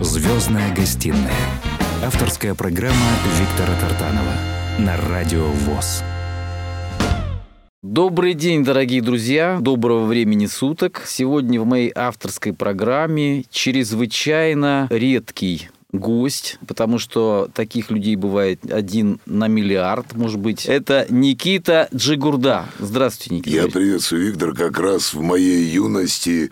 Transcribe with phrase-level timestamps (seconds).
[0.00, 1.30] Звездная гостиная.
[2.02, 2.96] Авторская программа
[3.38, 4.32] Виктора Тартанова
[4.78, 6.02] на Радио ВОЗ.
[7.82, 11.02] Добрый день, дорогие друзья, доброго времени суток.
[11.06, 19.48] Сегодня в моей авторской программе чрезвычайно редкий гость, потому что таких людей бывает один на
[19.48, 20.64] миллиард, может быть.
[20.64, 22.64] Это Никита Джигурда.
[22.78, 23.56] Здравствуйте, Никита.
[23.64, 24.54] Я приветствую, Виктор.
[24.54, 26.50] Как раз в моей юности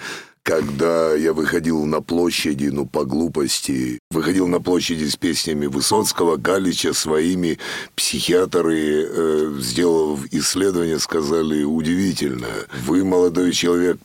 [0.48, 6.94] когда я выходил на площади, ну, по глупости, выходил на площади с песнями Высоцкого, Галича,
[6.94, 7.58] своими
[7.94, 12.48] психиатры, э, сделав исследование, сказали, удивительно,
[12.86, 13.98] вы, молодой человек,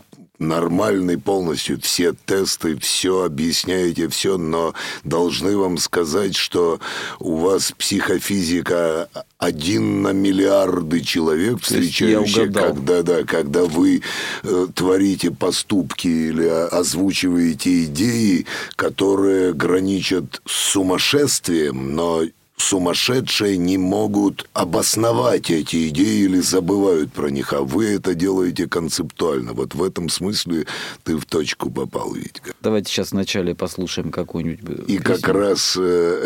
[0.47, 6.79] нормальный полностью, все тесты, все объясняете, все, но должны вам сказать, что
[7.19, 14.01] у вас психофизика один на миллиарды человек, встречающих, когда, да, когда вы
[14.43, 22.23] э, творите поступки или озвучиваете идеи, которые граничат с сумасшествием, но
[22.57, 29.53] сумасшедшие не могут обосновать эти идеи или забывают про них, а вы это делаете концептуально.
[29.53, 30.65] Вот в этом смысле
[31.03, 32.53] ты в точку попал, Витька.
[32.61, 35.03] Давайте сейчас вначале послушаем какую-нибудь И песню.
[35.03, 35.81] как раз э,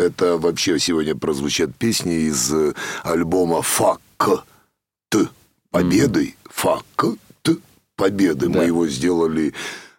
[0.06, 4.00] это вообще сегодня прозвучат песни из э, альбома «Фак
[5.08, 5.28] Т»
[5.70, 6.36] победой.
[6.44, 6.50] Mm-hmm.
[6.50, 6.84] «Фак
[7.42, 7.56] Т»
[7.96, 8.48] победы.
[8.48, 8.60] Да.
[8.60, 9.54] Мы его сделали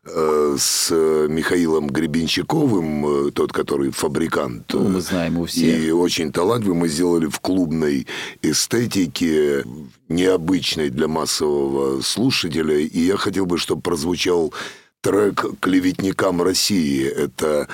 [0.05, 0.91] с
[1.27, 4.73] Михаилом Гребенщиковым, э, тот, который фабрикант.
[4.73, 5.87] Ну, мы знаем его все.
[5.87, 6.77] И очень талантливый.
[6.77, 8.07] Мы сделали в клубной
[8.41, 9.63] эстетике,
[10.07, 12.77] необычной для массового слушателя.
[12.77, 14.53] И я хотел бы, чтобы прозвучал
[15.01, 17.05] трек «Клеветникам России».
[17.05, 17.67] Это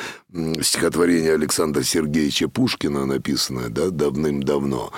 [0.62, 4.92] стихотворение Александра Сергеевича Пушкина, написанное да, давным-давно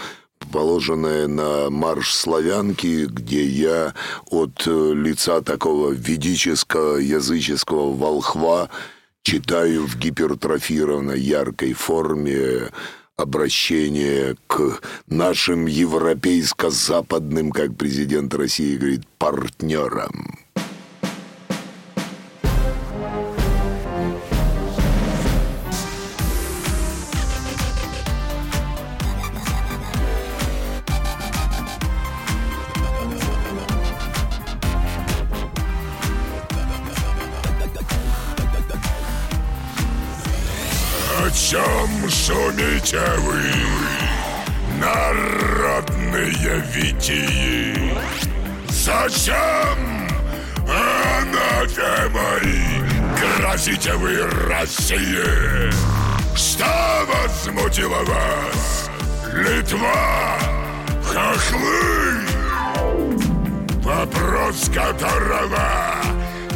[0.52, 3.94] положенное на марш славянки, где я
[4.30, 8.70] от э, лица такого ведического языческого волхва
[9.24, 12.70] читаю в гипертрофированной яркой форме
[13.18, 20.38] обращение к нашим европейско-западным, как президент России говорит, партнерам.
[42.28, 43.42] Шумите вы,
[44.82, 47.98] народные витии?
[48.68, 49.80] Зачем,
[50.68, 52.12] анафемой,
[53.18, 55.72] грозите вы России?
[56.36, 58.90] Что возмутило вас?
[59.34, 60.38] Литва,
[61.02, 62.26] хохлы?
[63.84, 65.96] Вопрос которого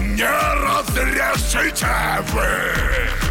[0.02, 0.28] не
[0.66, 1.88] разрешите
[2.34, 3.31] вы!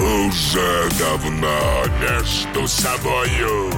[0.00, 3.70] Уже давно между собою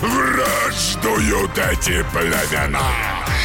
[0.00, 2.82] Враждуют эти племена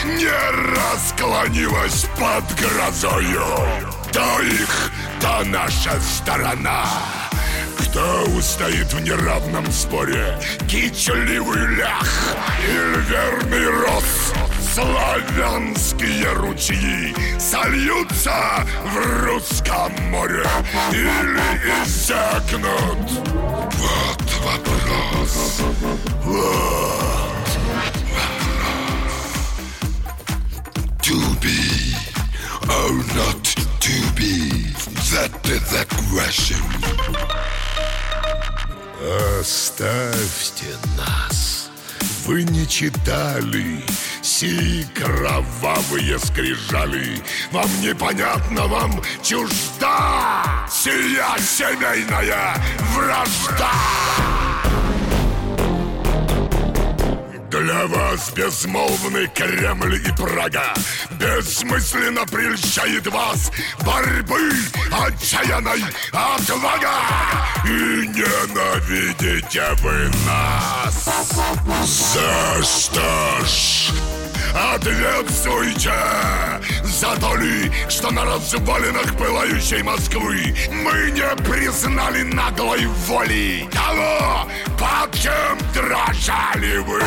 [0.06, 3.45] Не расклонилась под грозою
[4.12, 4.91] То их,
[5.22, 6.85] то наша сторона
[7.78, 10.38] кто устоит в неравном споре?
[10.68, 12.35] Кичливый лях
[12.68, 14.34] или верный рос?
[14.75, 20.46] Славянские ручьи сольются в русском море
[20.91, 23.09] или иссякнут?
[23.72, 25.62] Вот вопрос.
[26.25, 27.96] Вот вопрос.
[31.03, 31.96] To be
[32.68, 33.44] or not
[33.80, 34.74] to be,
[35.09, 36.59] that is the question.
[39.40, 41.69] Оставьте нас.
[42.25, 43.86] Вы не читали
[44.40, 47.23] сии кровавые скрижали.
[47.51, 50.68] Вам непонятно, вам чужда.
[50.69, 52.53] Сия семейная
[52.94, 53.72] вражда.
[57.50, 60.74] Для вас безмолвный Кремль и Прага.
[61.12, 63.50] Бессмысленно прельщает вас
[63.86, 64.51] Борьбы
[64.92, 65.81] отчаянной
[66.12, 66.92] отвага.
[67.63, 71.06] И ненавидите вы нас.
[71.86, 74.05] За что ж?
[74.56, 75.92] Ответствуйте
[76.84, 83.68] за то ли, что на развалинах пылающей Москвы Мы не признали наглой воли.
[83.72, 84.48] Того,
[84.80, 87.02] под кем дрожали вы?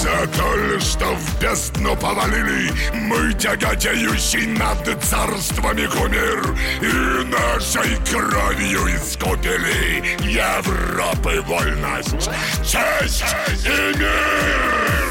[0.00, 8.96] За то ли, что в бездну повалили Мы тяготеющий над царствами кумир И нашей кровью
[8.96, 12.30] искупили Европы вольность,
[12.64, 13.24] честь
[13.66, 15.07] и мир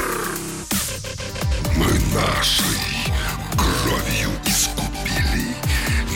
[2.18, 3.12] нашей
[3.56, 5.54] кровью искупили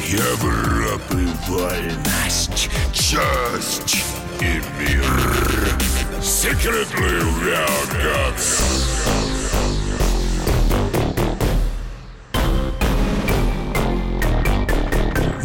[0.09, 4.03] Европы вольность, честь
[4.41, 5.05] и мир.
[6.21, 7.63] Secretly we.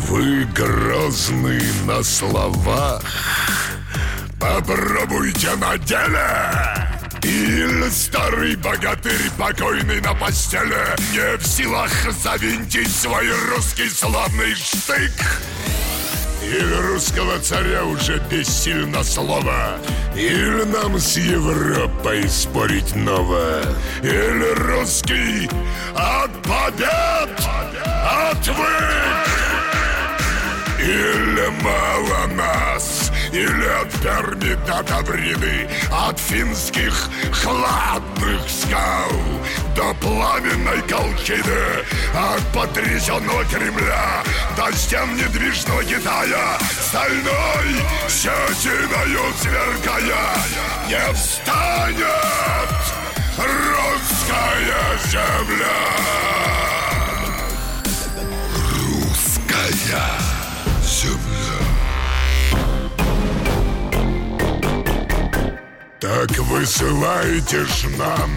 [0.10, 3.04] Вы грозны на словах,
[4.40, 6.77] попробуйте на деле.
[7.38, 10.74] Или старый богатырь, покойный на постели,
[11.14, 11.92] не в силах
[12.24, 15.12] завинтить свой русский славный штык.
[16.42, 19.78] Или русского царя уже бессильно слово.
[20.16, 23.62] Или нам с Европой спорить ново.
[24.02, 25.48] Или русский
[25.94, 27.30] от побед
[28.32, 29.28] отвык.
[30.80, 32.97] Или мало нас,
[33.32, 39.12] или от Перми до Тавриды, От финских хладных скал
[39.76, 44.24] до пламенной Колчиды, От потрясенного Кремля
[44.56, 47.76] до стен недвижного Китая, Стальной
[48.10, 50.36] щетиною сверкая,
[50.88, 52.48] не встанет
[53.38, 56.37] русская земля.
[66.08, 68.32] Так высылайте ж нам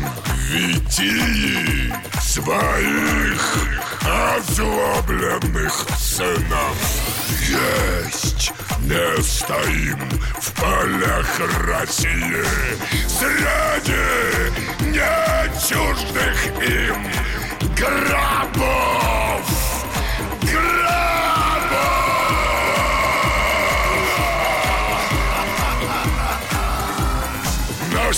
[0.48, 3.42] Витии своих
[4.02, 6.76] озлобленных сынов.
[7.48, 10.00] Есть не стоим
[10.40, 12.44] в полях России
[13.06, 13.94] Среди
[14.90, 17.06] не чуждых им
[17.76, 18.80] гробов.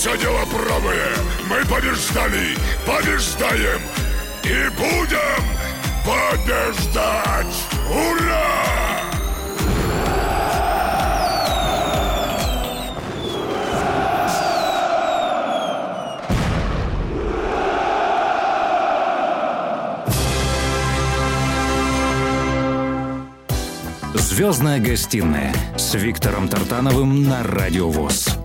[0.05, 1.15] Наше дело правое.
[1.47, 3.79] Мы побеждали, побеждаем
[4.43, 5.43] и будем
[6.03, 7.55] побеждать.
[7.89, 8.63] Ура!
[24.15, 28.42] Звездная гостиная с Виктором Тартановым на Радио ВОЗ.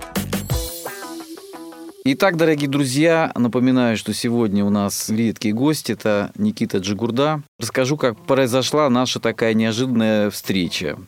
[2.10, 7.42] Итак, дорогие друзья, напоминаю, что сегодня у нас редкий гость, это Никита Джигурда.
[7.58, 10.98] Расскажу, как произошла наша такая неожиданная встреча.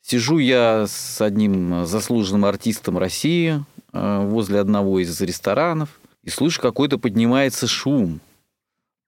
[0.00, 3.62] Сижу я с одним заслуженным артистом России
[3.92, 8.18] э, возле одного из ресторанов и слышу, какой-то поднимается шум.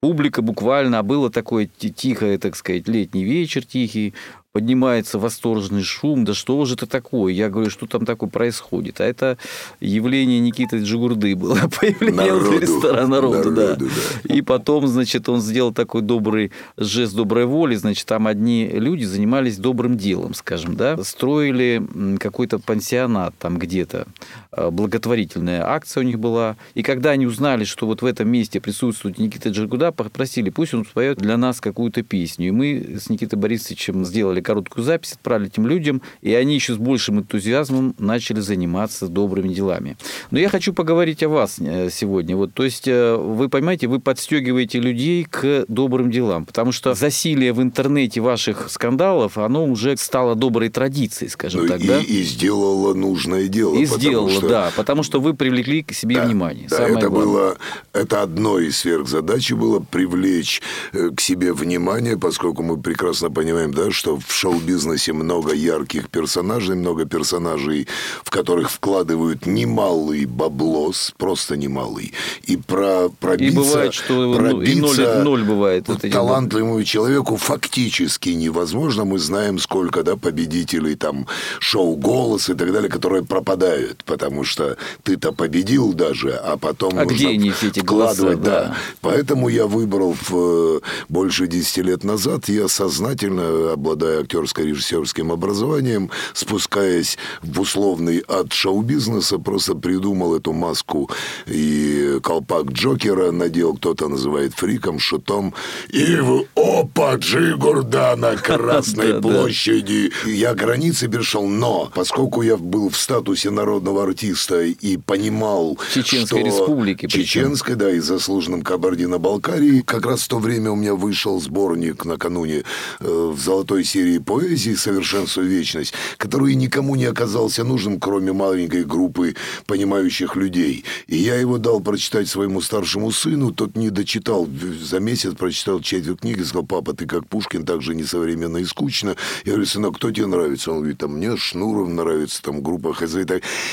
[0.03, 4.13] Публика буквально, а было такое тихое, так сказать, летний вечер тихий,
[4.53, 7.33] поднимается восторженный шум, да что же это такое?
[7.33, 9.01] Я говорю, что там такое происходит?
[9.01, 9.39] А это
[9.81, 12.59] явление Никиты Джигурды было, появление Народу.
[12.59, 13.63] ресторана народа, да.
[13.63, 13.87] Народу,
[14.25, 14.35] да.
[14.35, 19.57] И потом, значит, он сделал такой добрый жест доброй воли, значит, там одни люди занимались
[19.57, 24.07] добрым делом, скажем, да, строили какой-то пансионат там где-то,
[24.53, 28.61] э, благотворительная акция у них была, и когда они узнали, что вот в этом месте
[28.61, 33.39] присутствует Никита Джигурда, попросили, пусть он споет для нас какую-то песню, и мы с Никитой
[33.39, 39.09] Борисовичем сделали короткую запись, отправили этим людям, и они еще с большим энтузиазмом начали заниматься
[39.09, 39.97] добрыми делами.
[40.31, 42.37] Но я хочу поговорить о вас э, сегодня.
[42.37, 47.53] Вот, то есть, э, вы понимаете, вы подстегиваете людей к добрым делам, потому что засилие
[47.53, 52.01] в интернете ваших скандалов, оно уже стало доброй традицией, скажем Ну, так, и, да?
[52.01, 53.75] и сделала нужное дело.
[53.77, 56.69] И сделала, что- да, потому что вы привлекли к себе Да, внимание.
[56.69, 57.27] Да, Самое это главное.
[57.27, 57.57] было,
[57.93, 63.91] это одно из сверхзадачи было привлечь э, к себе внимание, поскольку мы прекрасно понимаем, да,
[63.91, 67.89] что в шоу-бизнесе много ярких персонажей, много персонажей,
[68.23, 72.13] в которых вкладывают немалый баблос, просто немалый,
[72.45, 75.89] и про пробиться, И бывает, что ну, и пробиться ноль, ноль бывает.
[75.91, 79.05] эти талантливому человеку фактически невозможно.
[79.05, 81.27] Мы знаем, сколько да, победителей там
[81.59, 87.03] шоу «Голос» и так далее, которые пропадают, потому что ты-то победил даже, а потом А
[87.03, 88.51] нужно где они, эти голоса, вкладывать, да.
[88.51, 88.77] да.
[89.01, 97.19] Поэтому я выбрал в, э, больше 10 лет назад, я сознательно, обладая актерско-режиссерским образованием, спускаясь
[97.43, 101.11] в условный от шоу-бизнеса, просто придумал эту маску
[101.47, 105.55] и колпак Джокера надел, кто-то называет фриком, шутом,
[105.89, 110.13] и в опа, Джигурда на Красной площади.
[110.27, 116.47] Я границы перешел, но поскольку я был в статусе народного артиста и понимал, Чеченской что
[116.47, 117.07] республики.
[117.07, 119.81] Чеченской, да, и заслуженным Кабардино-Балкарии.
[119.81, 122.63] Как раз в то время у меня вышел сборник накануне
[123.01, 128.85] э, в золотой серии своей поэзии «Совершенство вечность», который никому не оказался нужным, кроме маленькой
[128.85, 129.37] группы
[129.67, 130.85] понимающих людей.
[131.07, 134.49] И я его дал прочитать своему старшему сыну, тот не дочитал,
[134.83, 139.15] за месяц прочитал четверть книги, сказал, папа, ты как Пушкин, так же несовременно и скучно.
[139.45, 140.73] Я говорю, сынок, кто тебе нравится?
[140.73, 143.25] Он говорит, там, мне Шнуров нравится, там, группа ХЗ и.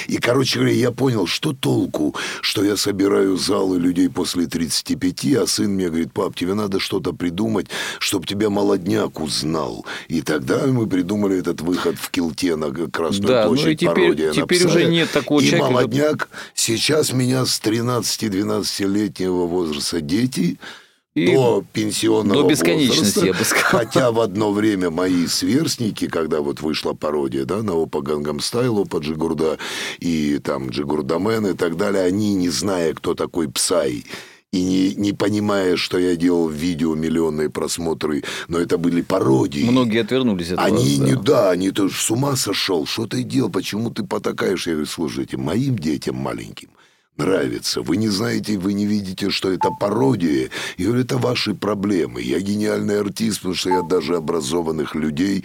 [0.07, 5.47] И, короче говоря, я понял, что толку, что я собираю залы людей после 35, а
[5.47, 7.67] сын мне говорит, пап, тебе надо что-то придумать,
[7.99, 9.85] чтобы тебя молодняк узнал.
[10.07, 13.93] И тогда мы придумали этот выход в Килте на Красную Да, ну и площадь, теперь-
[13.95, 14.69] пародия на теперь Псая.
[14.69, 20.59] уже нет такого и человека, молодняк, сейчас меня с 13-12-летнего возраста дети
[21.15, 23.25] И до пенсионного до бесконечности, возраста.
[23.25, 23.69] я бы сказал.
[23.85, 28.79] Хотя в одно время мои сверстники, когда вот вышла пародия, да, на Опа Гангам Стайл,
[28.79, 29.57] Опа Джигурда
[29.99, 34.05] и там Джигурдамен и так далее, они, не зная, кто такой Псай,
[34.53, 39.69] и не, не понимая, что я делал видео, миллионные просмотры, но это были пародии.
[39.69, 41.21] Многие отвернулись от Они вас, не, да.
[41.21, 42.85] да, они то с ума сошел.
[42.85, 43.49] Что ты делал?
[43.49, 44.67] Почему ты потакаешь?
[44.67, 46.69] Я говорю, слушайте, моим детям маленьким
[47.17, 47.81] нравится.
[47.81, 50.49] Вы не знаете, вы не видите, что это пародия.
[50.77, 52.21] Говорю, это ваши проблемы.
[52.21, 55.43] Я гениальный артист, потому что я даже образованных людей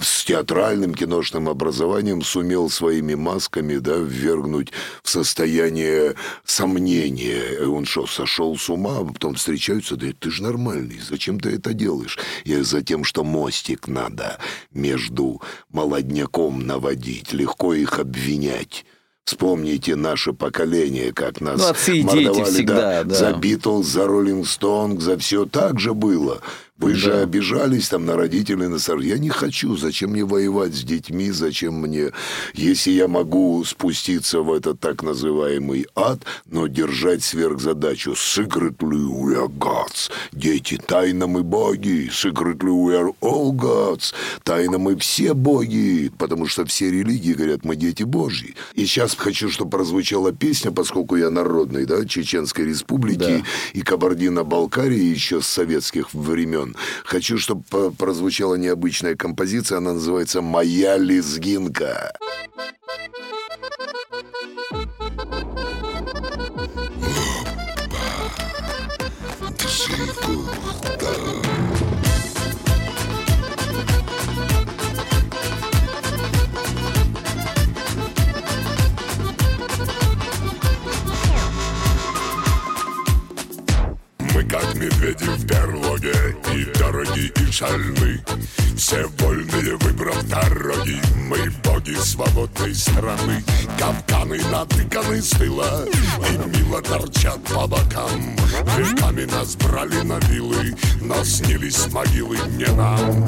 [0.00, 6.14] с театральным киношным образованием сумел своими масками да, ввергнуть в состояние
[6.44, 7.60] сомнения.
[7.60, 8.98] И Он что, сошел с ума?
[8.98, 12.18] А Потом встречаются, да ты же нормальный, зачем ты это делаешь?
[12.44, 14.38] Я за тем, что мостик надо
[14.72, 15.40] между
[15.70, 18.84] молодняком наводить, легко их обвинять.
[19.26, 23.14] Вспомните наше поколение, как нас Ну, отцы и дети мордовали, всегда, да.
[23.14, 26.42] за Битлз, за Роллинг Стоун, за все так же было.
[26.84, 29.76] Вы же обижались там на родителей, на сор- Я не хочу.
[29.76, 31.30] Зачем мне воевать с детьми?
[31.30, 32.10] Зачем мне,
[32.54, 38.12] если я могу спуститься в этот так называемый ад, но держать сверхзадачу?
[38.12, 40.10] Secretly we are gods.
[40.32, 42.10] Дети, тайно мы боги.
[42.12, 44.12] Secretly we are all gods.
[44.42, 46.10] Тайно мы все боги.
[46.18, 48.54] Потому что все религии говорят, мы дети Божьи.
[48.74, 53.42] И сейчас хочу, чтобы прозвучала песня, поскольку я народный, да, Чеченской Республики Да.
[53.72, 56.73] и Кабардино-Балкарии еще с советских времен.
[57.04, 62.12] Хочу, чтобы по- прозвучала необычная композиция, она называется «Моя лезгинка».
[69.90, 70.73] Мы как
[84.74, 86.14] медведи в берлоге
[86.54, 88.20] И дороги, и шальны
[88.76, 93.42] Все вольные, выбрав дороги Мы боги свободной страны.
[93.78, 95.84] Капканы натыканы с тыла
[96.30, 98.36] И мило торчат по бокам.
[98.76, 103.24] Веками нас брали на вилы Но снились могилы не нам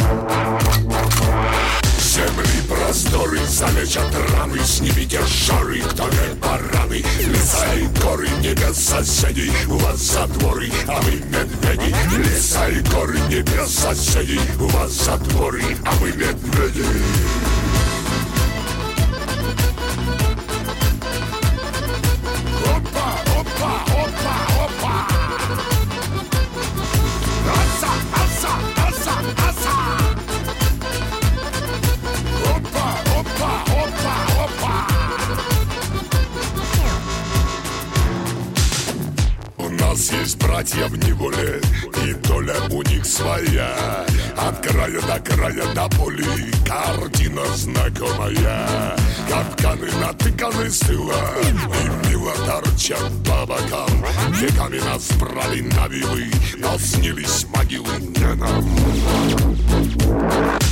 [2.16, 9.76] Земли просторы залечат раны Снимите шары, кто не бараны Леса и горы, небес соседей У
[9.76, 16.08] вас затворы, а мы медведи Леса и горы, небес соседей У вас затворы, а мы
[16.12, 16.84] медведи
[41.26, 41.60] неволе,
[42.04, 44.04] и доля у них своя.
[44.36, 46.24] От края до края до поля,
[46.64, 48.96] картина знакомая.
[49.28, 54.04] Капканы натыканы с тыла, и мило торчат по бокам.
[54.32, 58.64] Веками нас брали на вилы, но снились могилы не нам.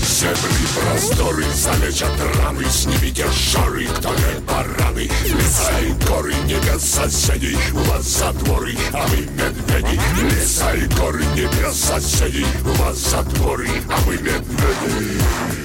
[0.03, 7.79] Земли просторы залечат раны Снимите шары, кто не бараны Леса и горы, небес соседей У
[7.91, 14.15] вас затворы, а мы медведи Леса и горы, небес соседей У вас затворы, а мы
[14.15, 15.64] медведи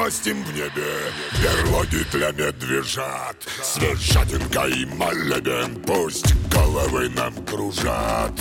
[0.00, 3.36] вымостим в небе, берлоги для медвежат.
[3.62, 8.32] Свежатинка и молебен пусть головы нам кружат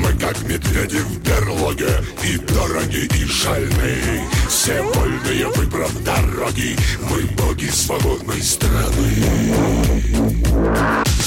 [0.00, 4.28] Мы как медведи в берлоге И дороги, и шальные.
[4.48, 6.76] Все вольные, выбрав дороги
[7.10, 9.84] Мы боги свободной страны.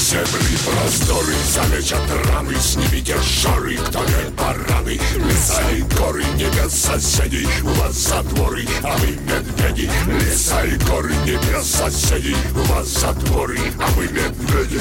[0.07, 7.67] Земли просторы залечат раны Снимите жары, кто не бараны Леса и горы, небес соседей У
[7.81, 9.91] вас затворы, а мы медведи.
[10.07, 14.79] Леса и горы, небес соседей У вас затворы, а мы медведи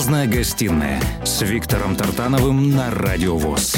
[0.00, 3.76] Звездная гостиная с Виктором Тартановым на Радио ВОЗ.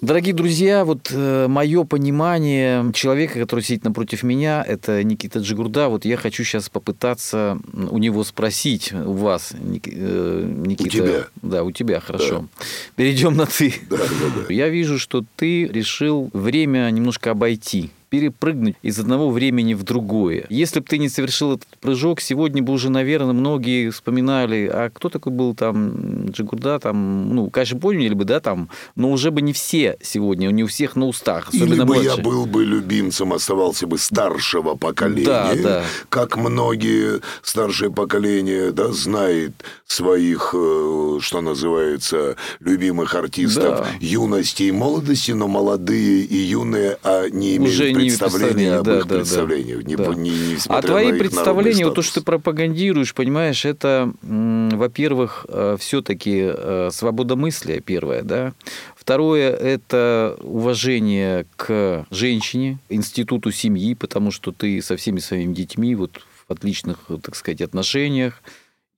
[0.00, 5.88] Дорогие друзья, вот мое понимание человека, который сидит напротив меня, это Никита Джигурда.
[5.88, 10.90] Вот я хочу сейчас попытаться у него спросить, у вас, Ник- э, Никита.
[10.90, 11.26] тебя.
[11.42, 12.46] Да, у тебя, хорошо.
[12.94, 13.74] Перейдем на ты.
[13.90, 14.04] Да, да,
[14.46, 14.54] да.
[14.54, 20.46] Я вижу, что ты решил время немножко обойти перепрыгнуть из одного времени в другое.
[20.48, 25.08] Если бы ты не совершил этот прыжок, сегодня бы уже, наверное, многие вспоминали, а кто
[25.08, 29.52] такой был там Джигурда, там, ну, конечно, поняли бы, да, там, но уже бы не
[29.52, 32.24] все сегодня, не у всех на устах, особенно Или бы я младшие.
[32.24, 35.84] был бы любимцем, оставался бы старшего поколения, Да, да.
[36.08, 39.52] как многие старшее поколение, да, знает
[39.86, 43.86] своих, э, что называется, любимых артистов Да.
[44.00, 48.98] юности и молодости, но молодые и юные, а не имеют Уже не представления об да,
[48.98, 49.56] их да, да.
[49.56, 50.14] не- Да.
[50.14, 55.46] не- А несмотря твои представления, вот то, что ты пропагандируешь, понимаешь, это, во-первых,
[55.78, 56.50] все-таки
[56.90, 58.52] свобода мысли, первое, да.
[58.96, 66.20] Второе– это уважение к женщине, институту семьи, потому что ты со всеми своими детьми вот
[66.48, 68.42] в отличных, так сказать, отношениях.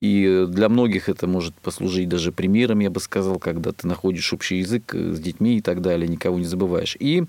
[0.01, 4.57] И для многих это может послужить даже примером, я бы сказал, когда ты находишь общий
[4.57, 6.97] язык э, с детьми и так далее, никого не забываешь.
[6.99, 7.25] И а,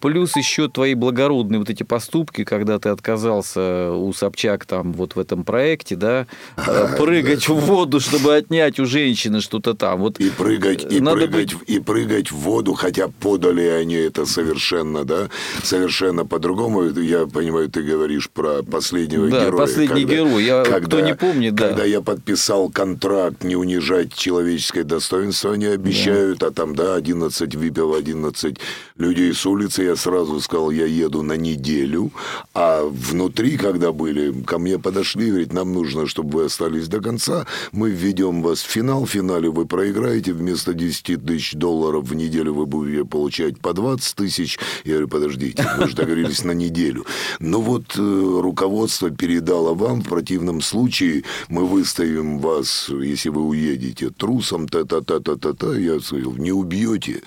[0.00, 5.18] Плюс еще твои благородные вот эти поступки, когда ты отказался у Собчак там вот в
[5.18, 10.00] этом проекте, да, э, прыгать в воду, чтобы отнять у женщины что-то там.
[10.00, 15.04] Вот И прыгать, и Надо прыгать, и прыгать в воду, хотя подали они это совершенно,
[15.04, 15.28] да,
[15.62, 16.84] совершенно по-другому.
[16.84, 19.60] Я понимаю, ты говоришь про последнего Да, героя.
[19.60, 20.44] «Последний герой».
[20.44, 21.68] Я- кто не помнит, да.
[21.68, 27.94] Когда я подписал контракт не унижать человеческое достоинство, они обещают, а там, да, 11 выпил,
[27.94, 28.56] 11
[28.96, 32.10] людей с улицы, я сразу сказал, я еду на неделю,
[32.54, 37.46] а внутри, когда были, ко мне подошли, говорит, нам нужно, чтобы вы остались до конца,
[37.72, 42.54] мы введем вас в финал, в финале вы проиграете, вместо 10 тысяч долларов в неделю
[42.54, 44.58] вы будете получать по 20 тысяч.
[44.84, 47.04] Я говорю, подождите, мы же договорились на неделю.
[47.38, 54.10] Ну вот э, руководство передало вам, в противном случае мы выставим вас, если вы уедете,
[54.10, 55.76] трусом, та-та-та-та-та-та.
[55.76, 57.22] Я сказал, не убьете.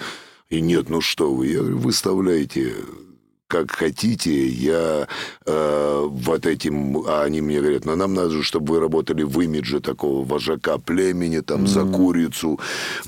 [0.54, 2.76] И нет, ну что вы, я говорю, выставляйте
[3.54, 5.08] как хотите, я
[5.46, 9.40] э, вот этим, а они мне говорят, ну нам надо, же, чтобы вы работали в
[9.42, 12.60] имидже такого вожака племени, там, за курицу,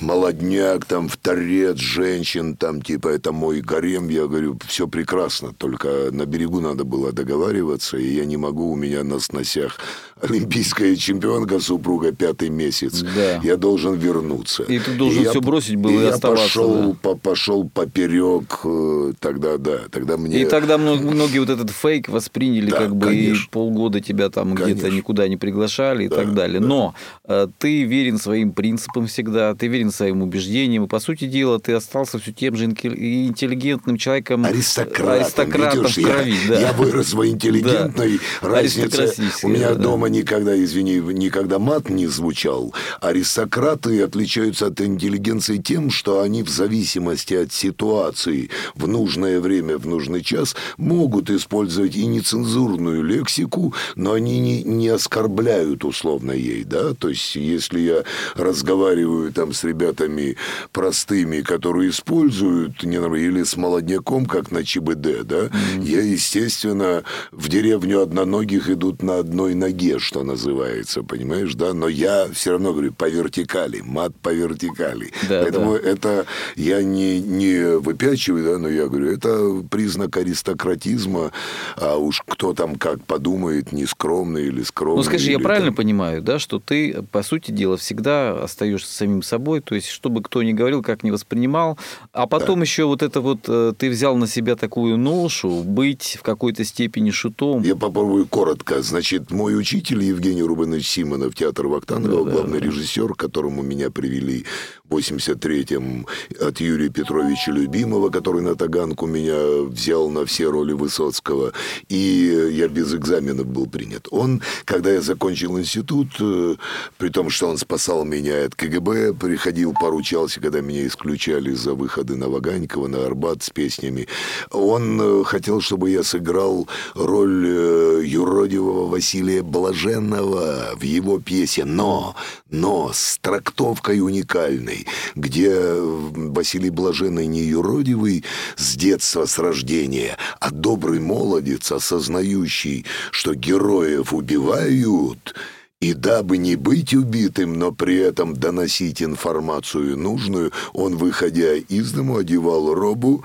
[0.01, 6.09] молодняк, там, в торец женщин, там, типа, это мой гарем, я говорю, все прекрасно, только
[6.11, 9.79] на берегу надо было договариваться, и я не могу, у меня на сносях
[10.21, 13.41] олимпийская чемпионка, супруга, пятый месяц, Да.
[13.43, 14.63] я должен вернуться.
[14.63, 16.97] И ты должен я всё п- бросить был и я оставаться, пошел, да.
[17.01, 20.41] по- пошел поперек, э, тогда, да, тогда мне.
[20.41, 23.43] И тогда многие вот этот фейк восприняли, Да, как бы конечно.
[23.43, 26.61] и полгода тебя там где-то никуда не приглашали и Да, так далее.
[26.61, 26.65] да.
[26.67, 26.95] Но
[27.27, 31.73] э, ты верен своим принципам всегда, ты верен своим убеждениям, и, по сути дела, ты
[31.73, 36.35] остался все тем же и интеллигентным человеком, Аристократом, аристократом видишь, в крови.
[36.43, 36.59] я, да.
[36.61, 38.47] я вырос в интеллигентной Да.
[38.49, 39.11] разнице.
[39.43, 39.75] У меня да.
[39.75, 42.73] дома никогда, извини, никогда мат не звучал.
[43.01, 49.87] Аристократы отличаются от интеллигенции тем, что они в зависимости от ситуации в нужное время, в
[49.87, 56.93] нужный час могут использовать и нецензурную лексику, но они не, не оскорбляют условно ей, да,
[56.93, 58.03] то есть если я
[58.35, 60.37] разговариваю там с ребятами
[60.71, 68.01] простыми, которые используют не или с молодняком, как на ЧБД, да, я, естественно, в деревню
[68.01, 73.09] одноногих идут на одной ноге, что называется, понимаешь, да, но я все равно говорю по
[73.09, 75.11] вертикали, мат по вертикали.
[75.29, 75.79] Да, Поэтому да.
[75.79, 81.31] это я не, не выпячиваю, да, но я говорю, это признак аристократизма,
[81.77, 84.97] а уж кто там как подумает, нескромный или скромный.
[84.97, 89.21] Ну скажи, я правильно там- понимаю, да, что ты, по сути дела, всегда остаешься самим
[89.23, 91.77] собой, то есть, чтобы кто ни говорил, как ни воспринимал,
[92.13, 96.23] а потом еще вот это вот э, ты взял на себя такую ношу, быть в
[96.23, 97.61] какой-то степени шутом.
[97.61, 98.81] Я попробую коротко.
[98.81, 102.65] Значит, мой учитель Евгений Рубинович Симонов, театр Вахтангова, да, главный да.
[102.65, 104.45] режиссер, к которому меня привели
[104.89, 106.05] в 83-м
[106.39, 111.53] от Юрия Петровича Любимого, который на Таганку меня взял на все роли Высоцкого.
[111.89, 114.07] И я без экзаменов был принят.
[114.11, 116.55] Он, когда я закончил институт, э,
[116.97, 122.15] при том, что он спасал меня от КГБ, приходил, поручался, когда меня исключали за выходы
[122.15, 124.07] на Ваганькова, на Арбат с песнями.
[124.51, 132.15] Он э, хотел, чтобы я сыграл роль э, юродивого Василия Блаженного в его пьесе «Но»,
[132.49, 134.74] но с трактовкой уникальной,
[135.15, 138.23] где э, Василий Блаженный не юродивый
[138.57, 145.35] с детства, с рождения, а добрый молодец, осознающий, что героев убивают,
[145.81, 152.17] и дабы не быть убитым, но при этом доносить информацию нужную, он, выходя из дому,
[152.17, 153.23] одевал робу,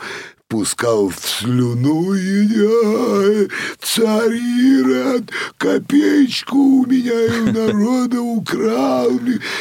[0.50, 3.48] пускал в слюну «Ай,
[3.80, 9.12] царь Ирод, копеечку у меня и у народа украл.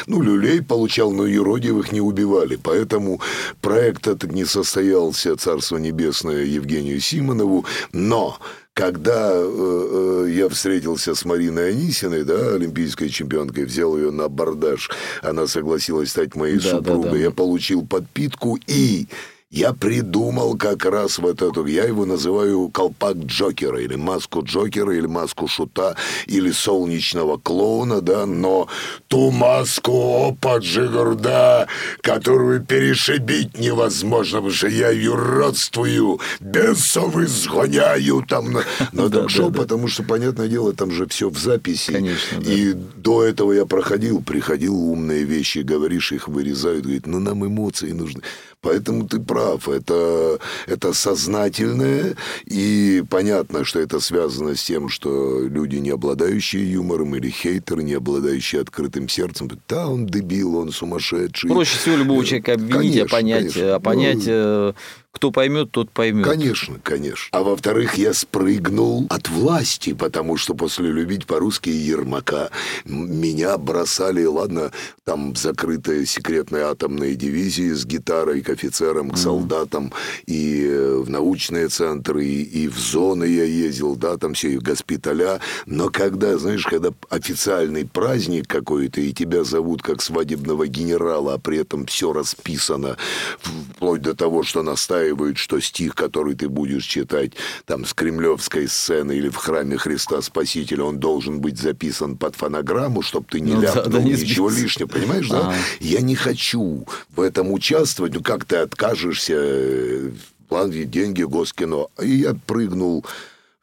[0.07, 2.59] Ну, люлей получал, но юродивых не убивали.
[2.61, 3.21] Поэтому
[3.61, 7.65] проект этот не состоялся, Царство Небесное, Евгению Симонову.
[7.93, 8.39] Но
[8.73, 14.89] когда э, э, я встретился с Мариной Анисиной, да, олимпийской чемпионкой, взял ее на абордаж,
[15.21, 17.17] она согласилась стать моей Да, да, супругой, да.
[17.17, 19.07] я получил подпитку и
[19.51, 25.07] я придумал как раз вот эту, я его называю колпак Джокера, или маску Джокера, или
[25.07, 25.95] маску Шута,
[26.27, 28.67] или солнечного клоуна, да, но
[29.07, 31.67] ту маску опа Джигарда,
[32.01, 39.49] которую перешибить невозможно, потому что я ее родствую, бесов изгоняю там на, на Да, ток-шоу,
[39.49, 39.61] да, да.
[39.63, 41.91] потому что, понятное дело, там же все в записи.
[41.91, 42.39] Конечно.
[42.41, 47.91] И до этого я проходил, приходил, умные вещи говоришь, их вырезают, говорит, ну нам эмоции
[47.93, 48.21] нужны.
[48.61, 55.77] Поэтому ты прав, это, это сознательное, и понятно, что это связано с тем, что люди,
[55.77, 61.49] не обладающие юмором, или хейтеры, не обладающие открытым сердцем, да, он дебил, он сумасшедший.
[61.49, 63.75] Проще всего любого человека обвинить, Конечно, а понять, конечно.
[63.75, 64.73] а понять, Ну, э,
[65.11, 66.25] кто поймет, тот поймет.
[66.25, 67.27] Конечно, конечно.
[67.31, 72.51] А во-вторых, я спрыгнул от власти, потому что после «Любить по-русски» «Ермака»
[72.85, 74.71] меня бросали, ладно,
[75.03, 79.91] там в закрытые секретные атомные дивизии с гитарой к офицерам, к солдатам,
[80.27, 84.57] и э, в научные центры, и, и в зоны я ездил, да, там все, и
[84.57, 85.41] в госпиталя.
[85.65, 91.57] Но когда, знаешь, когда официальный праздник какой-то, и тебя зовут как свадебного генерала, а при
[91.57, 92.95] этом все расписано,
[93.39, 94.61] вплоть до того, что
[94.99, 97.33] настаивают, что стих, который ты будешь читать
[97.65, 103.01] там с кремлевской сцены или в храме Христа Спасителя, он должен быть записан под фонограмму,
[103.01, 105.39] чтобы ты не Ну да, ляпнул да, не ничего лишнего, понимаешь, да?
[105.39, 105.55] Ага.
[105.79, 106.85] Я не хочу
[107.15, 110.11] в этом участвовать, ну как ты откажешься, э,
[110.49, 111.87] плане деньги, Госкино.
[112.01, 113.05] И я прыгнул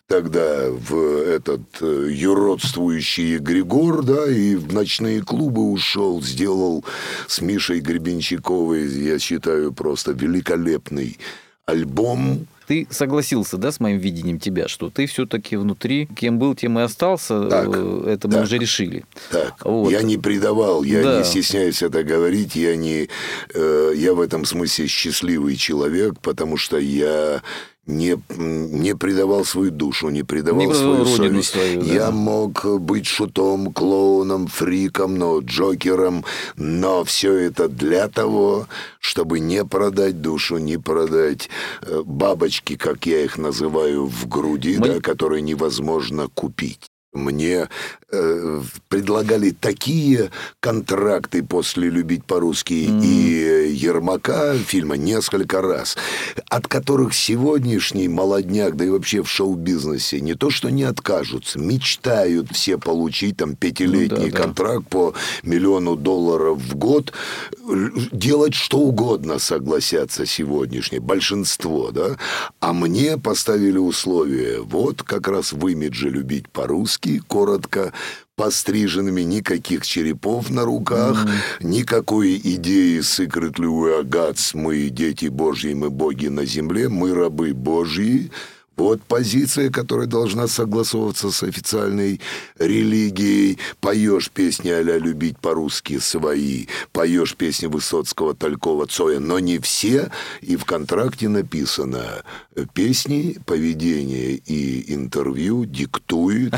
[0.06, 6.84] тогда в этот э, юродствующий Григор, да, и в ночные клубы ушел, сделал
[7.26, 11.18] с Мишей Гребенщиковой, я считаю, просто великолепный
[11.66, 12.46] альбом.
[12.68, 16.82] Ты согласился, да, с моим видением тебя, что ты все-таки внутри, кем был, тем и
[16.82, 17.48] остался.
[17.48, 18.44] Так, э, Это мы так.
[18.44, 19.04] уже решили.
[19.30, 19.90] Так, Вот.
[19.90, 21.18] я не предавал, я Да.
[21.18, 23.08] не стесняюсь это говорить, я не,
[23.54, 27.42] э, я в этом смысле счастливый человек, потому что я
[27.86, 31.50] не, не предавал свою душу, не предавал Не свою родину совесть.
[31.50, 31.92] свою, да.
[31.94, 36.24] Я мог быть шутом, клоуном, фриком, но Джокером,
[36.56, 38.66] но все это для того,
[39.00, 41.48] чтобы не продать душу, не продать
[41.82, 46.90] э, бабочки, как я их называю, в груди, Мы- да, которые невозможно купить.
[47.12, 47.68] Мне
[48.12, 55.96] э, предлагали такие контракты после «Любить по-русски» и «Ермака» фильма несколько раз,
[56.48, 62.50] от которых сегодняшний молодняк, да и вообще в шоу-бизнесе, не то что не откажутся, мечтают
[62.52, 64.42] все получить там пятилетний Ну да, да.
[64.42, 67.12] контракт по миллиону долларов в год,
[68.12, 72.16] делать что угодно согласятся сегодняшнее, большинство, да,
[72.60, 77.92] а мне поставили условие, вот как раз в имидже «Любить по-русски», коротко,
[78.36, 81.26] постриженными, никаких черепов на руках,
[81.60, 87.54] никакой идеи «Secretly we are gods», мы дети Божьи, мы боги на земле, мы рабы
[87.54, 88.30] Божьи,
[88.76, 92.20] вот позиция, которая должна согласовываться с официальной
[92.58, 93.58] религией.
[93.80, 100.10] Поешь песни а «Любить по-русски» свои, поешь песни Высоцкого, Талькова, Цоя, но не все.
[100.42, 102.22] И в контракте написано,
[102.74, 106.52] песни, поведение и интервью диктует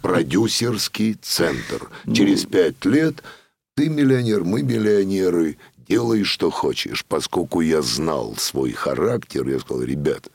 [0.00, 1.90] продюсерский центр.
[2.12, 3.22] Через пять лет
[3.74, 7.04] ты миллионер, мы миллионеры, делай, что хочешь.
[7.04, 10.28] Поскольку я знал свой характер, я сказал, ребят,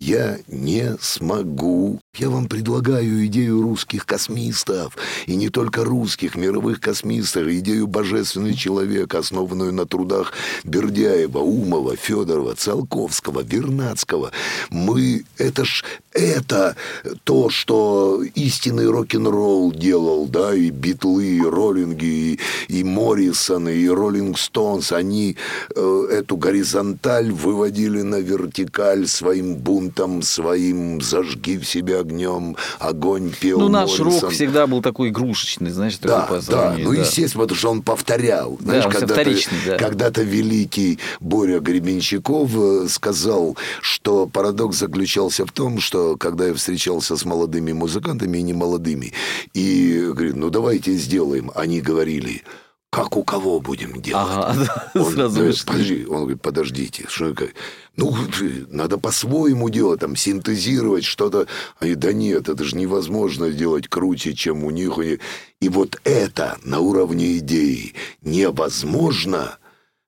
[0.00, 2.00] я не смогу.
[2.16, 4.96] Я вам предлагаю идею русских космистов.
[5.26, 7.48] И не только русских, мировых космистов.
[7.48, 14.30] Идею божественный человек, основанную на трудах Бердяева, Умова, Федорова, Циолковского, Вернадского.
[14.70, 15.24] Мы...
[15.38, 15.84] Это ж...
[16.12, 16.76] Это
[17.24, 24.38] то, что истинный рок-н-ролл делал, да, и Битлы, и Роллинги, и, и Моррисон, и Роллинг
[24.38, 25.36] Стоунс, они
[25.74, 33.58] э, эту горизонталь выводили на вертикаль своим бунтом, своим «зажги в себе огнем», огонь пел
[33.58, 34.20] Ну, наш Моррисон.
[34.20, 37.00] рок всегда был такой игрушечный, знаешь, такой Да, по да, ну да.
[37.00, 38.56] естественно, потому что он повторял.
[38.60, 39.30] Знаешь, всё когда-то,
[39.66, 39.76] да.
[39.76, 47.16] когда-то великий Боря Гребенщиков э, сказал, что парадокс заключался в том, что когда я встречался
[47.16, 49.12] с молодыми музыкантами и немолодыми,
[49.54, 52.42] и говорит, ну давайте сделаем, они говорили,
[52.94, 54.24] как у кого будем делать?
[54.30, 55.66] Ага, Он, сразу вышли.
[55.66, 57.48] подожди, он говорит, подождите, что это?
[57.96, 58.16] Ну,
[58.68, 61.46] надо по-своему делать, там, синтезировать что-то.
[61.80, 64.98] Они, да нет, это же невозможно сделать круче, чем у них».
[65.60, 69.58] И вот это на уровне идеи невозможно